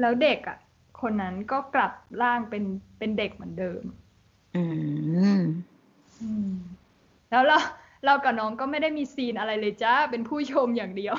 [0.00, 0.58] แล้วเด็กอะ
[1.00, 2.64] คนนั้นก็กลับร่างเป็น
[2.98, 3.82] เป็นเด็กเหมือนเดิม
[4.56, 4.64] อื
[5.38, 5.40] ม
[6.22, 6.52] อืม
[7.30, 7.58] แล้วเรา
[8.04, 11.16] เรากับน้องก็ไม่ได้มีซีนอะไรเลยจ้าเป็นผู้ชมอย่างเดียว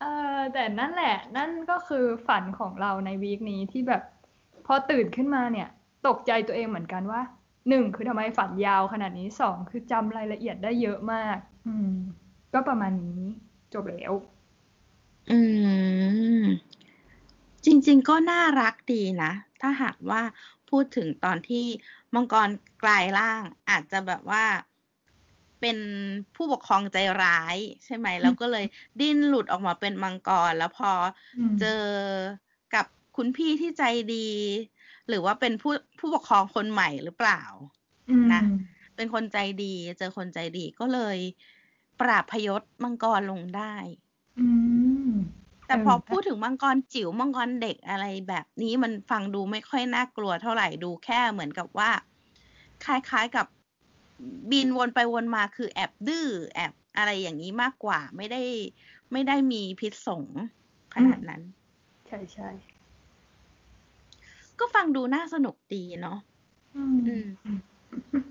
[0.00, 0.04] เอ
[0.36, 4.02] อแต่นั่นแหละ นั่นก็คือฝันของเราในวีคนี้ที่แบบ
[4.66, 5.68] พอตื่นขึ้นมาเนี่ย
[6.06, 7.20] ตกใจตัวเองเหมือนกันว่า
[7.68, 11.36] หนึ่งคือทำไมฝันยาวขนาดนี้สองคือจำรายละเอียดได้เยอะมาก
[11.68, 11.92] อืม
[12.52, 13.22] ก็ประมาณนี้
[13.74, 14.12] จบแล้ว
[15.30, 15.38] อื
[16.42, 16.44] ม
[17.64, 20.22] จริง ๆ ก็น่ารักดีนะ ถ้าหากว่า
[20.70, 21.64] พูดถึงตอนที่
[22.14, 22.48] มังกร
[22.82, 24.44] กลายร่าง อาจจะแบบว่า
[25.60, 25.78] เป็น
[26.34, 28.64] ผู้ปกครองใจร้ายใช่ไหม แล้วก็เลย
[29.00, 30.92] ดิ้นหลุดออกมาเป็นมังกร แล้วพอ
[31.38, 31.82] อมเจอ
[32.74, 32.86] กับ
[33.16, 33.82] คุณพี่ที่ใจ
[34.14, 34.28] ดี
[35.08, 37.42] หรือว่าเป็นผู้ผู้ปกครองคนใหม่หรือเปล่า
[38.10, 38.42] อืมนะ
[38.96, 41.18] เป็นคนใจดี เจอคนใจดีก็เลย
[42.00, 43.74] ปราบพยศมังกรลงได้
[44.38, 44.77] อืม
[45.68, 51.90] แต่เออพอพูดถึงมังกรจิ๋วมังกรเด็กอะไรแบบนี้มันฟังดูไม่ค่อยน่ากลัวเท่าไหร่ดูแค่เหมือนกับว่า
[52.84, 53.46] คล้ายๆกับ
[54.50, 58.42] บินวนไปวนมาคือแอบดื้อแอบอะไรอย่างนี้มากกว่า ไม่ได้
[59.12, 60.24] ไม่ได้มีพิษสง
[60.94, 61.42] ขนาดนั้น
[62.06, 62.48] ใช่ใช่
[64.58, 66.18] ก็ฟังดูน่าสนุกดีเนาะ
[66.74, 67.26] อือืม
[67.56, 67.58] ม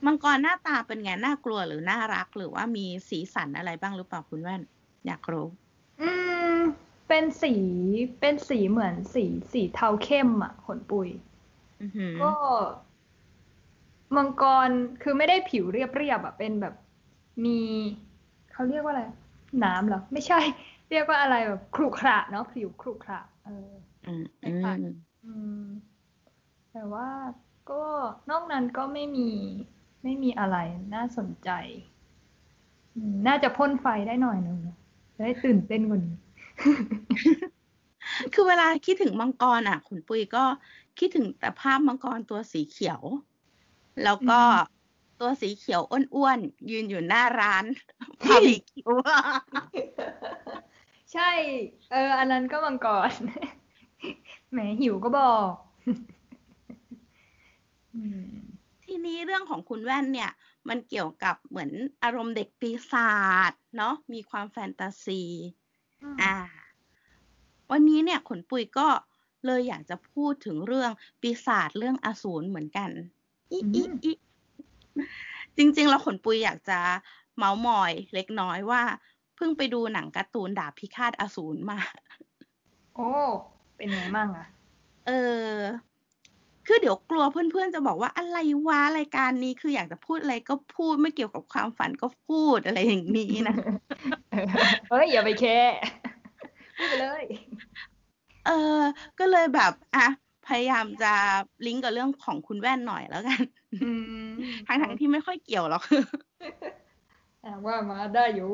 [0.06, 4.62] มังกรหน้าตาเป็นไง น่ากลัวหรือน่ารัก หรือว่ามีสีสันอะไรบ้างหรือเปล่าคุณแว่น
[5.08, 5.67] อยากรู้อืม
[7.08, 7.54] เป็นสี
[8.20, 11.10] เป็นสีเหมือนสีสีเทาเข้มอะขนปุย
[11.82, 12.32] อือหือก็
[14.16, 14.70] มังกร
[15.02, 16.74] คือไม่ได้ผิวเรียบๆอะเป็นแบบ
[17.46, 17.60] มี
[18.52, 19.04] เขาเรียกว่าอะไร
[19.64, 20.40] น้ำเหรอ ไม่ใช่
[20.90, 23.72] เรียกว่าอะไรแบบขรุขระเนาะผิวขรุขระเออ
[24.04, 24.82] อืมไม่อืค่ะม
[25.24, 25.64] อืม
[26.72, 27.10] แต่ว่า
[27.72, 27.84] ก็
[28.30, 29.30] นอกนั้นก็ไม่มี
[30.04, 30.58] ไม่มีอะไร
[30.94, 31.50] น่าสนใจ
[32.96, 34.76] อืมน่าจะพ่นไฟได้หน่อยหนึงนะ
[35.16, 36.16] จะได้ตื่นเต้นกว่านี้
[38.34, 40.46] คือเวลาคิดถึงมังกรอะ คุณปุ้ยก็
[41.00, 43.02] คิดถึงแต่ภาพมังกรตัวสีเขียว
[44.04, 44.54] แล้วก็อืม
[45.20, 47.66] ตัวสีเขียวอ้วนๆยืนอยู่หน้าร้าน
[48.22, 49.20] บาร์บีคิวอะ
[51.14, 51.30] ใช่
[51.92, 53.12] เออ อันนั้นก็มังกร
[54.52, 55.52] แหมหิวก็บอก
[57.96, 58.32] อืม
[58.84, 60.32] ทีนี้เรื่องของคุณแว่นเนี่ย
[60.70, 61.72] มันเกี่ยวกับเหมือน
[62.04, 63.14] อารมณ์เด็กปีศา
[63.50, 65.22] จเนาะมีความแฟนตาซี
[66.22, 66.36] อ่า
[67.72, 68.88] วันนี้เนี่ยขนปุยก็
[69.46, 72.90] เลยอยากจะพูดถึงเรื่องปีศาจเรื่องอสูรเหมือนกัน
[73.52, 74.12] อีอีอืมอี
[75.58, 76.80] จริงๆแล้วขนปุยอยากจะ
[77.38, 78.82] เมาส์มอยเล็กน้อยว่า
[79.36, 81.80] เพิ่งไปดูหนังการ์ตูนดาบพิฆาตอสูรมา
[82.96, 83.10] โอ้
[83.76, 84.48] เป็นไงมั่งอะ
[85.08, 85.12] เอ
[85.50, 85.54] อ
[86.68, 93.56] คือเดี๋ยวกลัวเพื่อนๆจะบอกว่าอะไรวะรายการนี้คืออยากจะพูดอะไรก็พูดไม่เกี่ยวกับความฝันก็พูดอะไรอย่างนี้นะ
[94.90, 95.78] เฮ้ยอย่าไปแคร์
[96.78, 97.24] พูดไปเลย
[98.46, 98.82] เออ
[99.20, 100.08] ก็เลยแบบอะ
[100.48, 101.14] พยายามจะ
[101.66, 103.42] ลิงก์กับเรื่องของคุณแว่นหน่อยแล้วกัน
[103.84, 103.92] อื
[104.28, 104.30] ม
[104.68, 105.84] ทั้งๆที่ไม่ค่อยเกี่ยวหรอก
[107.44, 108.52] อะว่ามาได้อยู่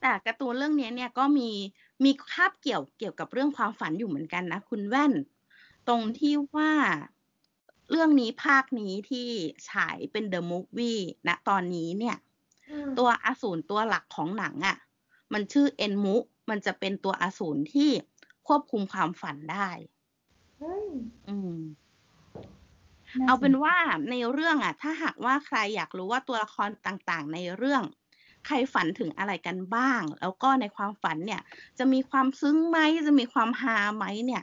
[0.00, 1.50] แต่การ์ตูนเรื่องนี้เนี่ยก็มี
[2.04, 5.12] มีคาบเกี่ยวเกี่ยวกับเรื่องความฝันอยู่เหมือนกันนะ คุณแว่น
[5.88, 6.72] ตรงที่ว่า
[7.90, 9.28] เรื่องนี้ภาคนี้ที่
[9.68, 12.16] ฉายเป็นเดอะมูฟวี่ณตอนนี้เนี่ย
[12.98, 14.76] ตัวอสูรตัวหลักของหนังอะ่ะ
[15.32, 16.16] มันชื่อเอ็นมุ
[16.50, 17.90] มันจะเป็นตัวอสูรที่
[18.46, 19.68] ควบคุมความฝันได้
[20.58, 20.86] เฮ้ย
[21.26, 21.58] อืม
[23.18, 23.76] น่เอาเป็นสว่า
[24.10, 27.82] ในเรื่องอะถ้าหากว่าใครอยากรู้ว่าตัวละครต่างๆ ในเรื่อง
[28.46, 31.42] ใครฝันถึงอะไรกันบ้าง แล้วก็ในความฝันเนี่ย
[31.78, 34.42] จะมีความซึ้งไหมจะมีความฮาไหมเนี่ย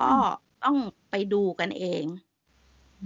[0.00, 0.12] ก็
[0.64, 0.76] ต้อง
[1.10, 2.04] ไปดูกันเอง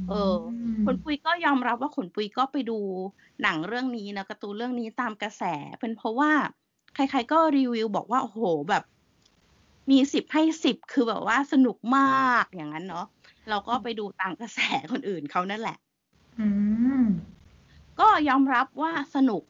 [0.08, 0.36] เออ
[0.74, 2.78] มคุณปุยก็ยอมรับว่าคุณปุยก็ไปดู
[3.42, 5.42] หนังเรื่องนี้นะการ์ตูนเรื่องนี้ตามกระแส
[5.80, 6.32] เป็นเพราะว่า
[6.94, 8.40] ใคร ๆ ก็รีวิวบอกว่าโอ้โห
[8.70, 8.84] แบบ
[9.90, 13.06] มีสิบให้สิบคือแบบว่าสนุกมากอย่างนั้นเนาะ
[13.48, 14.58] เราก็ไปดูตามกระแส
[14.92, 15.76] คนอื่นเขานั่นแหละ
[16.38, 16.48] อื
[17.02, 17.04] ม
[18.00, 19.42] ก็ยอมรับว่าสนุก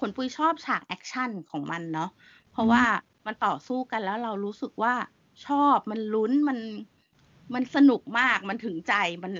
[0.00, 2.10] ขนปุยชอบฉากแอคชั่นของมันเนาะ
[2.52, 2.82] เพราะว่า
[3.26, 4.94] มันต่อสู้กันแล้วเรารู้สึกว่า
[5.46, 6.58] ชอบมันลุ้นมัน
[7.54, 9.32] มันสนุกมากมันถึงใจมัน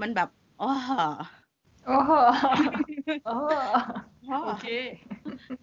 [0.00, 0.90] มันแบบโอ้โห
[1.86, 2.12] โอ้โห
[3.26, 3.50] โอ้โห
[4.44, 4.66] โอเค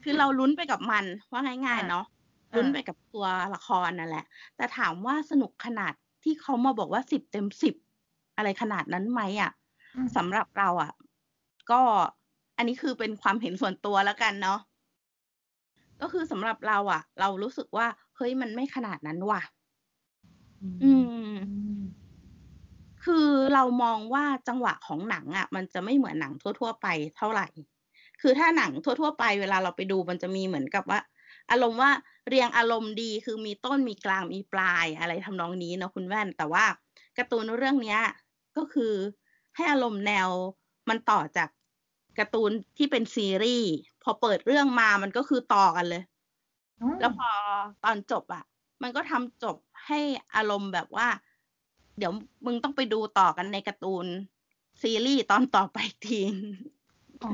[0.04, 2.06] คือเราลุ้นไปกับมันว่าง่ายๆเนาะ
[2.52, 7.76] อ่าลุ้นไปกับตัวละครนั่นแหละ แต่ถามว่าสนุกขนาดที่เขามาบอกว่าสิบเต็มสิบ
[8.38, 9.52] อะไรขนาดนั้นไหมอะ
[9.96, 10.92] อืมสำหรับเราอะ
[11.72, 11.82] ก็
[12.58, 14.60] อันนี้คือเป็นความเห็นส่วนตัวแล้วกันเนาะ
[16.02, 19.42] ก็คือสำหรับเราอะ เรารู้สึกว่าเฮ้ยมันไม่ขนาดนั้นว่ะ
[20.82, 21.94] อืม
[23.04, 27.48] คือเรามองว่าจังหวะของหนังอะ มันจะไม่เหมือนหนังทั่ว ๆ ไปเท่าไหร่
[28.22, 31.00] คือถ้าหนังทั่ว ๆ ไปเวลาเราไปดูมันจะมีเหมือนกับว่า
[31.52, 31.92] อารมณ์ว่า
[32.28, 36.66] เรียงอารมณ์ดีคือมีต้นมีกลางมีปลายอะไรทำนองนี้เนาะคุณแว่น แต่ว่า
[37.18, 38.02] การ์ตูนเรื่องเนี้ย
[38.58, 38.94] ก็คือ
[39.56, 40.30] ให้อารมณ์แนว
[40.90, 41.50] มันต่อจาก
[42.20, 43.70] การ์ตูนที่เป็นซีรีส์
[44.04, 46.04] พอเปิดเรื่องมามันก็คือต่อกันเลย
[47.00, 47.30] แล้วพอ
[47.84, 48.44] ตอนจบอะ
[48.84, 50.00] มันก็ทำจบ ให้
[50.36, 51.08] อารมณ์แบบว่า
[51.98, 52.12] เดี๋ยว
[52.46, 54.06] มึงต้องไปดูต่อกันในการ์ตูน
[54.82, 56.22] ซีรีส์ตอนต่อไปอีกที
[57.24, 57.32] อ๋อ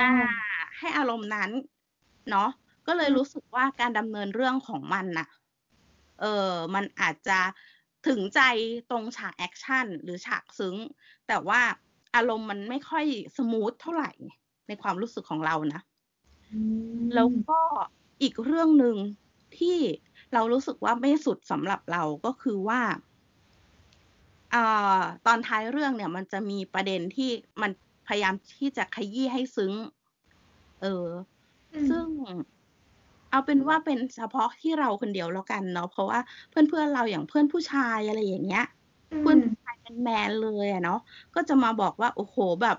[0.00, 0.10] อ่า
[0.78, 1.50] ให้อารมณ์นั้น
[2.30, 2.48] เนาะ
[2.86, 5.28] ก็เลยรู้สึกว่าการดำเนินเรื่องของมันน่ะ
[6.20, 7.38] เออ มันอาจจะ
[8.06, 8.40] ถึงใจ
[8.90, 10.76] ตรงฉากแอคชั่นหรือฉากซึ้ง
[11.28, 11.60] แต่ว่า
[12.16, 13.04] อารมณ์มันไม่ค่อย
[13.36, 14.10] smooth เท่าไหร่
[14.68, 15.80] ในความรู้สึกของเรานะ
[16.52, 16.60] อื
[16.98, 17.60] มแล้วก็
[18.22, 18.96] อีกเรื่องหนึ่ง
[19.58, 19.78] ที่
[20.32, 22.80] เรารู้สึกว่าไม่สุดสำหรับเราก็คือว่า
[24.52, 24.58] อ่า
[25.24, 27.30] ตอนท้ายเรื่องเนี่ย มันจะมีประเด็นที่
[27.62, 27.70] มัน
[28.06, 29.74] พยายามที่จะขยี้ให้ซึ้ง
[30.78, 30.86] เออ
[31.72, 32.08] อืมซึ่ง
[33.28, 38.62] เอาเป็นว่าเป็นเฉพาะที่เราคนเดียวแล้วกันเนาะเพราะว่าเพื่อนๆเราอย่างเพื่อนผู้ชายอะไรอย่างเงี้ย
[39.20, 40.94] เพื่อนผู้ชายเป็นแมนๆเลยอะเนาะ
[41.34, 42.76] ก็จะมาบอกว่า โอ้โหแบบ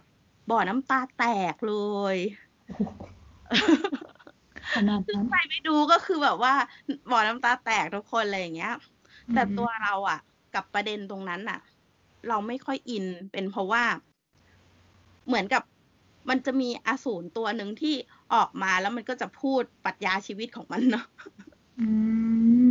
[0.48, 1.20] บ่อน้ำตาแต
[1.54, 1.70] กเล
[2.16, 2.18] ย
[4.74, 6.54] ขนาดซึ่งนั้นใครไปดูก็คือแบบว่า
[7.12, 8.74] บ่อน้ำตาแตกทุกคนอะไรอย่างเงี้ย
[9.34, 10.20] แต่ตัวเราอะ
[10.56, 11.60] กับประเด็นตรงนั้นอะ
[12.28, 13.84] เราไม่ค่อยอินเป็นเพราะว่า
[15.28, 15.64] เหมือนกับ
[16.30, 17.96] มันจะมีอสูรตัวหนึ่งที่
[18.34, 21.06] ออกมาแล้วมันก็จะพูดปรัชญาชีวิตของมันเนาะ
[21.80, 21.90] อื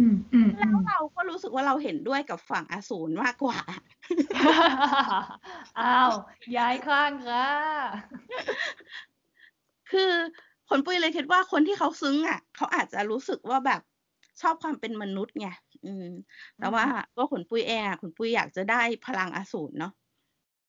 [0.04, 3.58] มอืมแล้วเราก็รู้สึกว่าเราเห็นด้วยกับฝั่งอสูรมากกว่า
[5.80, 6.12] อ้าว
[6.56, 7.48] ย้ายข้างค่ะ
[9.90, 10.14] คือ
[10.68, 13.80] ผลปุ้ยเลยคิดว่าคนที่เขาซึ้งอะ เขาอาจจะรู้สึกว่าแบบ
[14.40, 15.48] ชอบความเป็นมนุษย์ไง
[15.86, 16.08] อืม
[16.58, 16.84] แต่ว่า
[17.16, 19.92] ก็ผลปุ้ยเองอะผลปุ้ยอยากจะได้พลังอสูรเนาะ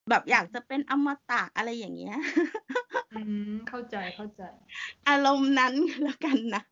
[0.09, 2.17] แบบอยากจะเป็นอมตะอะไรอย่างเงี้ย
[3.13, 4.43] อืมเข้าใจเข้าใจ
[5.09, 6.63] อารมณ์นั้นแล้วกันนะ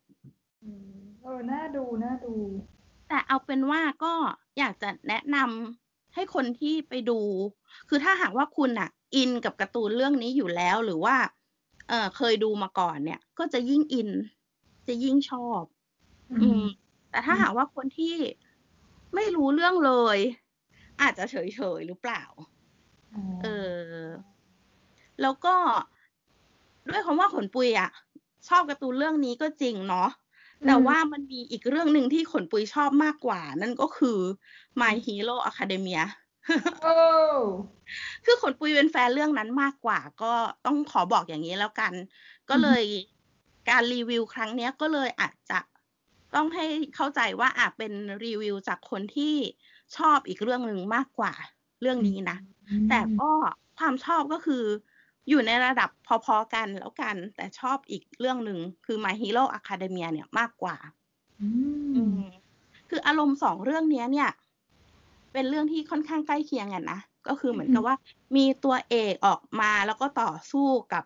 [0.64, 2.34] อืมเออน่าดูน่าดู
[3.08, 4.14] แต่เอาเป็นว่าก็
[4.58, 7.20] อยากจะแนะนำให้คนที่ไปดู
[7.88, 11.16] คือถ้าหากว่าคุณอะอินกับการ์ตูนเรื่องนี้อยู่แล้วหรือว่า
[11.88, 14.10] เออเคยดูมาก่อนเนี่ย ก็จะยิ่งอิน
[14.88, 15.62] จะยิ่งชอบ
[16.42, 16.62] อืม
[17.10, 18.14] แต่ถ้าหากว่าคนที่
[19.14, 20.18] ไม่รู้เรื่องเลย
[21.00, 21.34] อาจจะเฉ
[21.78, 22.22] ยๆหรือเปล่า
[23.42, 23.46] เอ
[23.92, 24.02] อ
[25.22, 25.54] แล้วก็
[26.88, 27.90] ด้วยคำว่าขนปุยอะ
[28.48, 30.08] ชอบการ์ตูนเรื่องนี้ก็จริงเนาะ
[30.66, 34.18] แต่ว่ามันมีอีกเรื่องหนึ่งที่ขนปุยชอบมากกว่า นั่นก็คือ
[34.80, 36.02] My Hero Academia
[36.80, 36.88] โอ้
[38.24, 40.32] คือขนปุยเป็นแฟนเรื่องนั้นมากกว่า ก็
[40.66, 41.92] ต้องขอบอกอย่างนี้แล้วกัน
[42.50, 42.82] ก็เลย
[43.70, 45.60] การรีวิวครั้งเนี้ยก็เลยอาจจะ
[46.34, 47.92] ต้องให้เข้าใจว่าอาจเป็น
[48.24, 49.34] รีวิวจากคนที่
[49.96, 51.32] ชอบอีกเรื่องหนึ่งมากกว่า
[51.80, 52.36] เรื่องนี้นะ
[52.88, 53.30] แต่ก็
[53.78, 54.64] ความชอบก็คือ
[55.28, 55.90] อยู่ในระดับ
[56.24, 60.76] พอๆกันแล้วกัน แต่ชอบอีกเรื่องหนึ่งคือ My Hero Academia เนี่ยมากกว่า
[61.40, 61.48] อื
[61.94, 62.18] อืมม
[62.88, 64.28] คืออารมณ์สองเรื่องเนี้ยเนี่ย
[65.32, 67.96] เป็นเรื่องที่ค่อนข้างใกล้เคียงกันนะก็คือเหมือนกับว่า
[68.36, 71.04] มีตัวเอกออกมาแล้วก็ต่อสู้กับ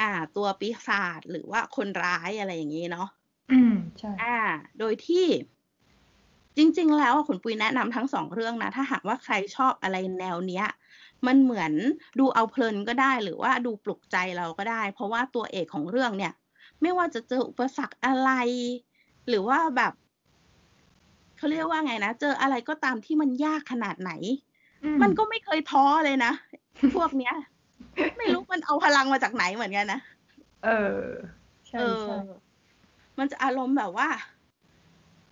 [0.00, 3.08] อ่า ตัวปีศาจหรือว่าคนร้ายอะไรอย่างนี้เนาะ
[3.52, 4.38] อืมใช่อ่า
[4.78, 5.26] โดยที่
[6.56, 10.66] จริง ๆ แล้วอะคุณปุยแนะนำทั้งสองเรื่องนะ ถ้าหากว่าใครชอบอะไรแนวเนี้ย
[11.26, 11.72] มันเหมือน
[12.18, 16.32] ดูเอาเพลินก็ได้ หรือว่าดูปลุกใจเราก็ได้ เพราะว่าตัวเอกของเรื่องเนี่ย
[16.82, 18.30] ไม่ว่าจะเจออุปสรรคอะไร
[19.28, 19.92] หรือว่าแบบ
[21.44, 24.12] เขาเรียกว่าไงนะ เจออะไรก็ตามที่มันยากขนาดไหน
[24.84, 26.32] อืมันก็ไม่เคยท้อเลยนะ
[26.94, 27.34] พวกเนี้ย
[28.18, 30.00] ไม่รู้มันเอาพลังมาจากไหนเหมือนกันนะ
[30.64, 31.00] เออ
[31.68, 32.16] ใช่เออใช่
[33.18, 34.08] มันจะอารมณ์แบบว่า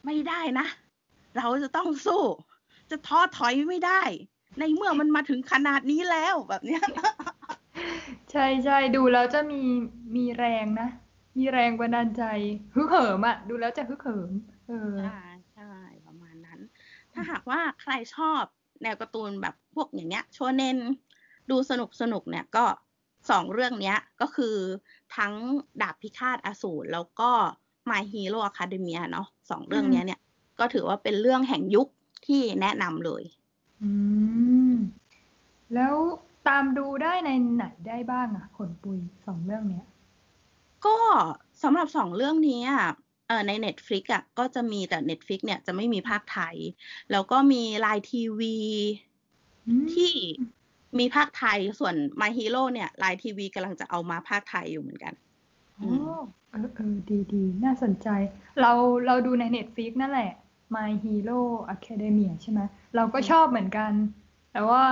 [0.07, 0.67] ไม่ได้นะ
[1.37, 2.23] เราจะต้องสู้
[2.91, 4.03] จะท้อถอยไม่ได้
[4.59, 6.83] ในเมื่อมันมาถึงขนาดนี้แล้วแบบเนี้ย
[8.31, 9.61] ใช่ใช่ดูแล้วจะมี
[10.17, 10.89] มีแรงนะ
[11.39, 12.23] มีแรงบันดาลใจ
[12.75, 14.31] ฮึกเหิมอะดูแล้วจะฮึกเหิม
[14.69, 15.21] เออ ใช่
[15.53, 15.71] ใช่
[16.07, 16.61] ประมาณนั้น
[17.15, 18.43] ถ้าหากว่าใครชอบ
[18.83, 20.79] แนวการ์ตูนแบบพวกอย่างเงี้ยโชเนน
[21.51, 22.65] ดูสนุกสนุกเนี่ยก็
[23.31, 24.57] สองเรื่องเนี้ยก็คือ
[25.17, 25.33] ทั้ง
[25.83, 27.31] ดาบพิฆาตอสูรแล้วก็
[27.91, 30.21] My Hero Academia เนาะสองเรื่องเนี้ยเนี่ย
[30.59, 31.89] ก็ถือว่าเป็นเรื่องแห่งยุค
[32.27, 33.23] ที่แนะนำเลย
[33.83, 33.91] อื
[34.73, 34.75] ม
[35.75, 35.95] แล้ว
[36.49, 39.87] ตามดูได้ในไหนได้บ้างอะขนปุยสองเรื่องเนี้ย
[40.87, 40.97] ก็
[41.63, 42.93] สำหรับสองเรื่องนี้อะเอ่อ
[43.49, 46.57] ใน Netflix อะก็จะมีแต่ Netflix เนี่ยจะไม่มีภาคไทย
[47.13, 48.41] แล้วก็มี Line TV
[49.69, 50.13] อืมที่
[50.99, 55.15] มีภาคไทยส่วน My Hero เนี่ย Line TV กำลังจะเอามาภาคไทยอยู่เหมือนกัน
[55.79, 55.89] อ๋อ
[56.51, 58.09] เออเออดีดีน่าสนใจ
[58.61, 58.73] เรา
[59.07, 60.33] เราดูใน Netflix นั่นแหละ
[60.75, 61.41] My Hero
[61.75, 62.61] Academia ใช่ไหม
[62.97, 63.93] เราก็ชอบเหมือนกัน
[64.53, 64.83] แต่ว่า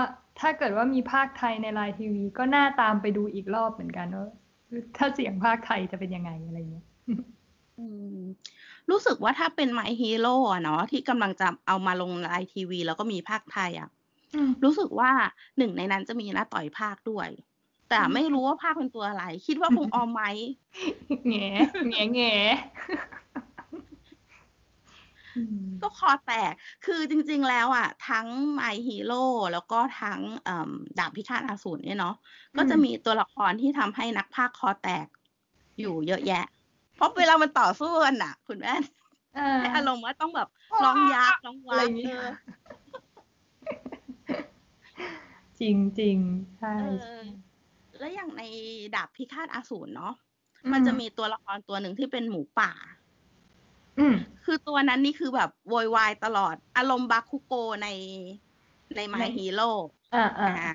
[0.40, 4.26] ถ้าเกิดว่ามีภาคไทยในไลน์ทีวี ก็น่าตามไปดูอีกรอบเหมือนกันว่า
[4.96, 7.20] ถ้าเสียงภาคไทยจะเป็นยังไงอะไรเงี้ยอืม
[8.90, 13.88] รู้สึกว่าถ้าเป็น My Hero อะเนาะที่กำลังจะเอามาลงไลน์ทีวี แล้วก็มีภาคไทยอะ
[14.64, 15.10] รู้สึกว่า
[15.58, 17.28] หนึ่งในนั้นจะมีหน้าต่อยภาคด้วย
[17.88, 20.22] แต่ไม่รู้ว่าภาคเป็นตัวอะไร คิดว่าคงออมไหม
[21.28, 21.34] แง
[21.88, 22.20] แงแง
[25.36, 26.52] อืมก็คอแตก
[26.86, 28.26] คือจริง ๆ แล้วอะ ทั้ง
[28.58, 32.14] My Hero แล้วก็ทั้งเอิ่มดาบพิฆาตอสูรเนี่ยเนาะ
[32.56, 35.06] ก็จะมีตัวละครที่ทำให้นักพากย์คอแตก
[35.80, 36.44] อยู่เยอะแยะ
[37.00, 38.72] เพราะเวลามันต่อสู้กันอะ คุณแม่
[39.34, 40.48] เออให้อารมณ์ว่าต้องแบบ
[40.84, 42.30] ร้องยักษ์ร้องอะวัไรกอย่างงี้เออ
[45.60, 47.22] จริงจริงๆใช่เอใช่อ
[47.98, 48.42] แล้วอย่างใน
[48.94, 50.12] ดาบพิฆาตอสูรเนาะ
[50.72, 52.72] มันจะมีตัวละครตัวหนึ่งที่เป็นหมูป่า
[53.98, 57.86] อืมคือตัวนั้นนี่คือแบบโวยวายตลอด อารมณ์บาคุโกใน
[58.96, 59.70] ใน My Hero
[60.12, 60.68] อ่าอ่าอ่า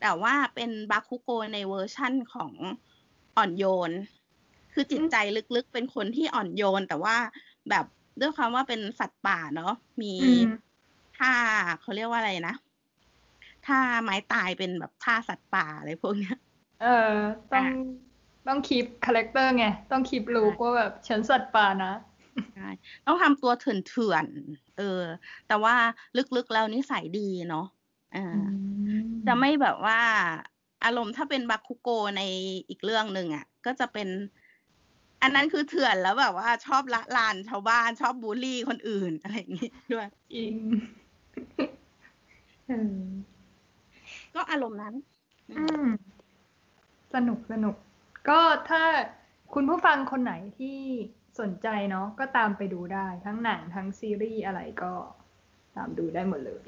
[0.00, 2.52] แต่ว่าเป็นบาคุโกในเวอร์ชั่นของ
[3.36, 3.92] อ่อนโยน
[4.76, 5.16] คือจิตใจ
[5.56, 7.16] ลึกๆ เป็นคนที่อ่อนโยน แต่ว่า
[7.70, 7.84] แบบ
[8.20, 10.42] ด้วยความว่าเป็นสัตว์ป่าเนาะมีอืม
[11.16, 11.32] ท่า
[11.80, 12.54] เขาเรียกว่าอะไรนะ
[13.66, 16.36] ท่าไม้ตายเป็นแบบท่าสัตว์ป่าอะไรพวกเนี้ย
[16.80, 16.86] เออ
[17.52, 17.96] ต้องอะ
[18.46, 21.92] ต้องคีปคาแรคเตอร์ไง ต้องคีปลูกว่าแบบฉันสัตว์ป่านะ
[22.54, 22.68] ใช่
[23.06, 24.82] ต้องทำตัวเถื่อนๆเออ
[25.46, 25.74] แต่ว่า
[26.16, 27.64] ลึกๆแล้วนิสัยดีเนาะ
[28.12, 28.18] อ่า
[29.26, 30.00] จะไม่แบบว่า
[30.84, 32.22] อารมณ์ถ้าเป็นบาคุโกใน
[32.68, 34.08] อีกเรื่องหนึ่งอะ ก็จะเป็น
[35.26, 40.54] อันนั้นคือเถื่อนแล้วแบบว่าชอบละลานชาวบ้านชอบบูลลี่คนอื่นอะไรอย่างงี้ด้วยจริง
[42.68, 43.00] เออ
[44.34, 44.94] ก็อารมณ์นั้น
[45.58, 45.86] อืม
[47.14, 47.74] สนุกสนุก
[48.28, 48.82] ก็ถ้า
[49.54, 50.78] คุณผู้ฟังคนไหนที่
[51.40, 54.92] สนใจเนาะก็ตามไปดูได้ทั้งหนังทั้งซีรีส์อะไรก็
[55.76, 56.64] ตามดูได้หมดเลย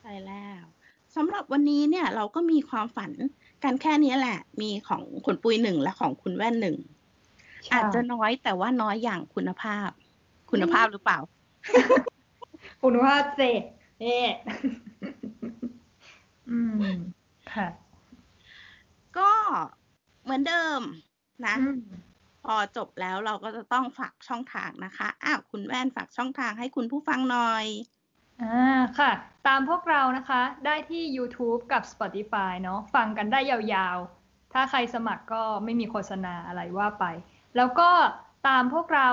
[0.00, 0.64] ใช่แล้ว
[1.16, 3.12] สำหรับวันนี้เนี่ยเราก็มีความฝัน
[3.64, 6.76] กันแค่นี้แหละ มีของคุณปุยหนึ่งและของคุณแว่นหนึ่ง
[7.72, 9.88] อาจจะน้อยแต่ว่าน้อยอย่างคุณภาพ
[10.50, 11.18] คุณภาพหรือเปล่า
[12.82, 13.40] คุณว่าเจ
[14.00, 14.28] เอ๊ะ
[16.50, 16.58] อื
[16.92, 16.92] ม
[17.54, 17.68] ค่ะ
[19.18, 19.32] ก็
[20.22, 20.80] เหมือนเดิม
[21.46, 21.80] นะอืม
[22.44, 27.66] พอจบแล้วเราก็จะต้องฝากช่องทางนะคะ อ้าวคุณแว่นฝากช่องทางให้คุณผู้ฟังหน่อย
[28.42, 29.10] อ่า ค่ะ
[29.46, 37.04] ตามพวกเรานะคะ ได้ที่ YouTube กับ Spotify เนาะ ฟังกันได้ยาวๆ ถ้าใครสมัครก็ไม่มีโฆษณาอะไรว่าไป
[37.56, 37.90] แล้วก็
[38.46, 39.10] ตามพวกเรา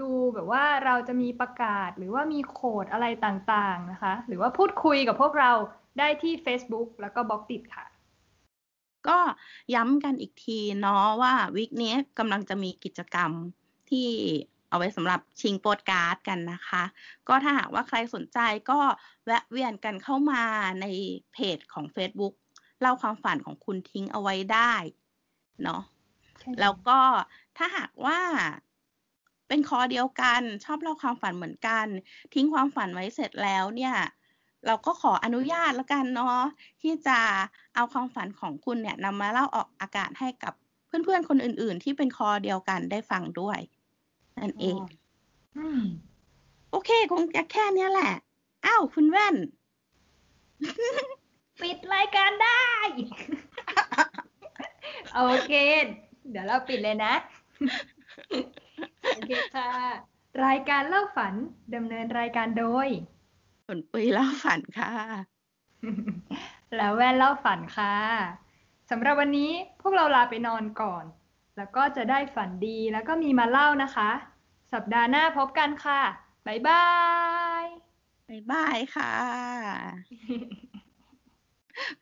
[0.00, 5.52] ดูแบบว่าเราจะมีประกาศหรือว่ามีโค้ดอะไรต่างๆนะคะ หรือว่าพูดคุยกับพวกเรา
[5.98, 7.86] ได้ที่ Facebook แล้วก็บล็อกติดค่ะ
[9.08, 9.18] ก็
[9.74, 13.30] ย้ำกันอีกทีเนาะว่าวิกนี้กำลังจะมีกิจกรรม
[13.90, 14.08] ที่
[14.70, 16.82] เอาไว้สำหรับชิงโปสการ์ดกันนะคะ
[17.28, 18.38] ก็ถ้าหากว่าใครสนใจ
[18.70, 18.78] ก็
[19.26, 20.42] แวะเวียนกันเข้ามา
[20.80, 20.86] ใน
[21.32, 22.34] เพจของ Facebook
[22.80, 24.72] เล่าความฝันของคุณทิ้งเอาไว้ได้
[25.64, 25.82] เนาะ
[26.60, 26.98] แล้วก็
[27.58, 28.18] ถ้าหากว่า
[29.48, 31.86] เป็นคอเดียวกัน ชอบเล่าความฝันเหมือนกัน
[32.34, 33.94] ทิ้งความฝันไว้เสร็จแล้วเนี่ย
[34.66, 36.40] เราก็ขออนุญาตแล้วกันเนาะ
[36.82, 37.18] ที่จะ
[37.74, 40.52] เอาความฝันของคุณเนี่ยนำมาเล่าออกอากาศให้กับ
[40.86, 43.58] เพื่อนๆคนอื่น ๆ ที่เป็นคอเดียวกันได้ฟังด้วย
[44.38, 44.80] นั่นเอง
[45.58, 45.60] อ
[46.70, 48.12] โอเค คงจะแค่เนี้ยแหละ
[48.66, 49.36] อ้าว คุณแว่น
[51.62, 52.64] ปิดรายการได้
[55.14, 55.52] โอเค
[56.30, 57.14] เดี๋ยวเราปิดเลยนะ
[59.14, 59.70] โอเคค่ะ
[60.46, 61.34] รายการเล่าฝัน
[61.74, 62.88] ดำเนินรายการโดย
[63.66, 64.92] ผลปุยเล่าฝันค่ะ
[66.76, 67.94] แล้วแว่นเล่าฝันค่ะ
[68.90, 71.04] สำหรับวันนี้พวกเราลาไปนอนก่อน
[71.56, 74.10] แล้วก็จะได้ฝันดีแล้วก็มีมาเล่านะคะ
[74.72, 76.00] สัปดาห์หน้าพบกันค่ะ
[76.46, 76.86] บ๊ายบา
[77.62, 77.64] ย
[78.28, 79.14] บ๊ายบายค่ะ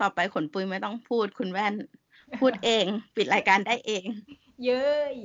[0.00, 1.74] ต่อไปขนปุยไม่ต้องพูดคุณแว่น
[2.40, 4.06] พูดเอง ปิดรายการได้เอง
[4.64, 5.16] เย้ย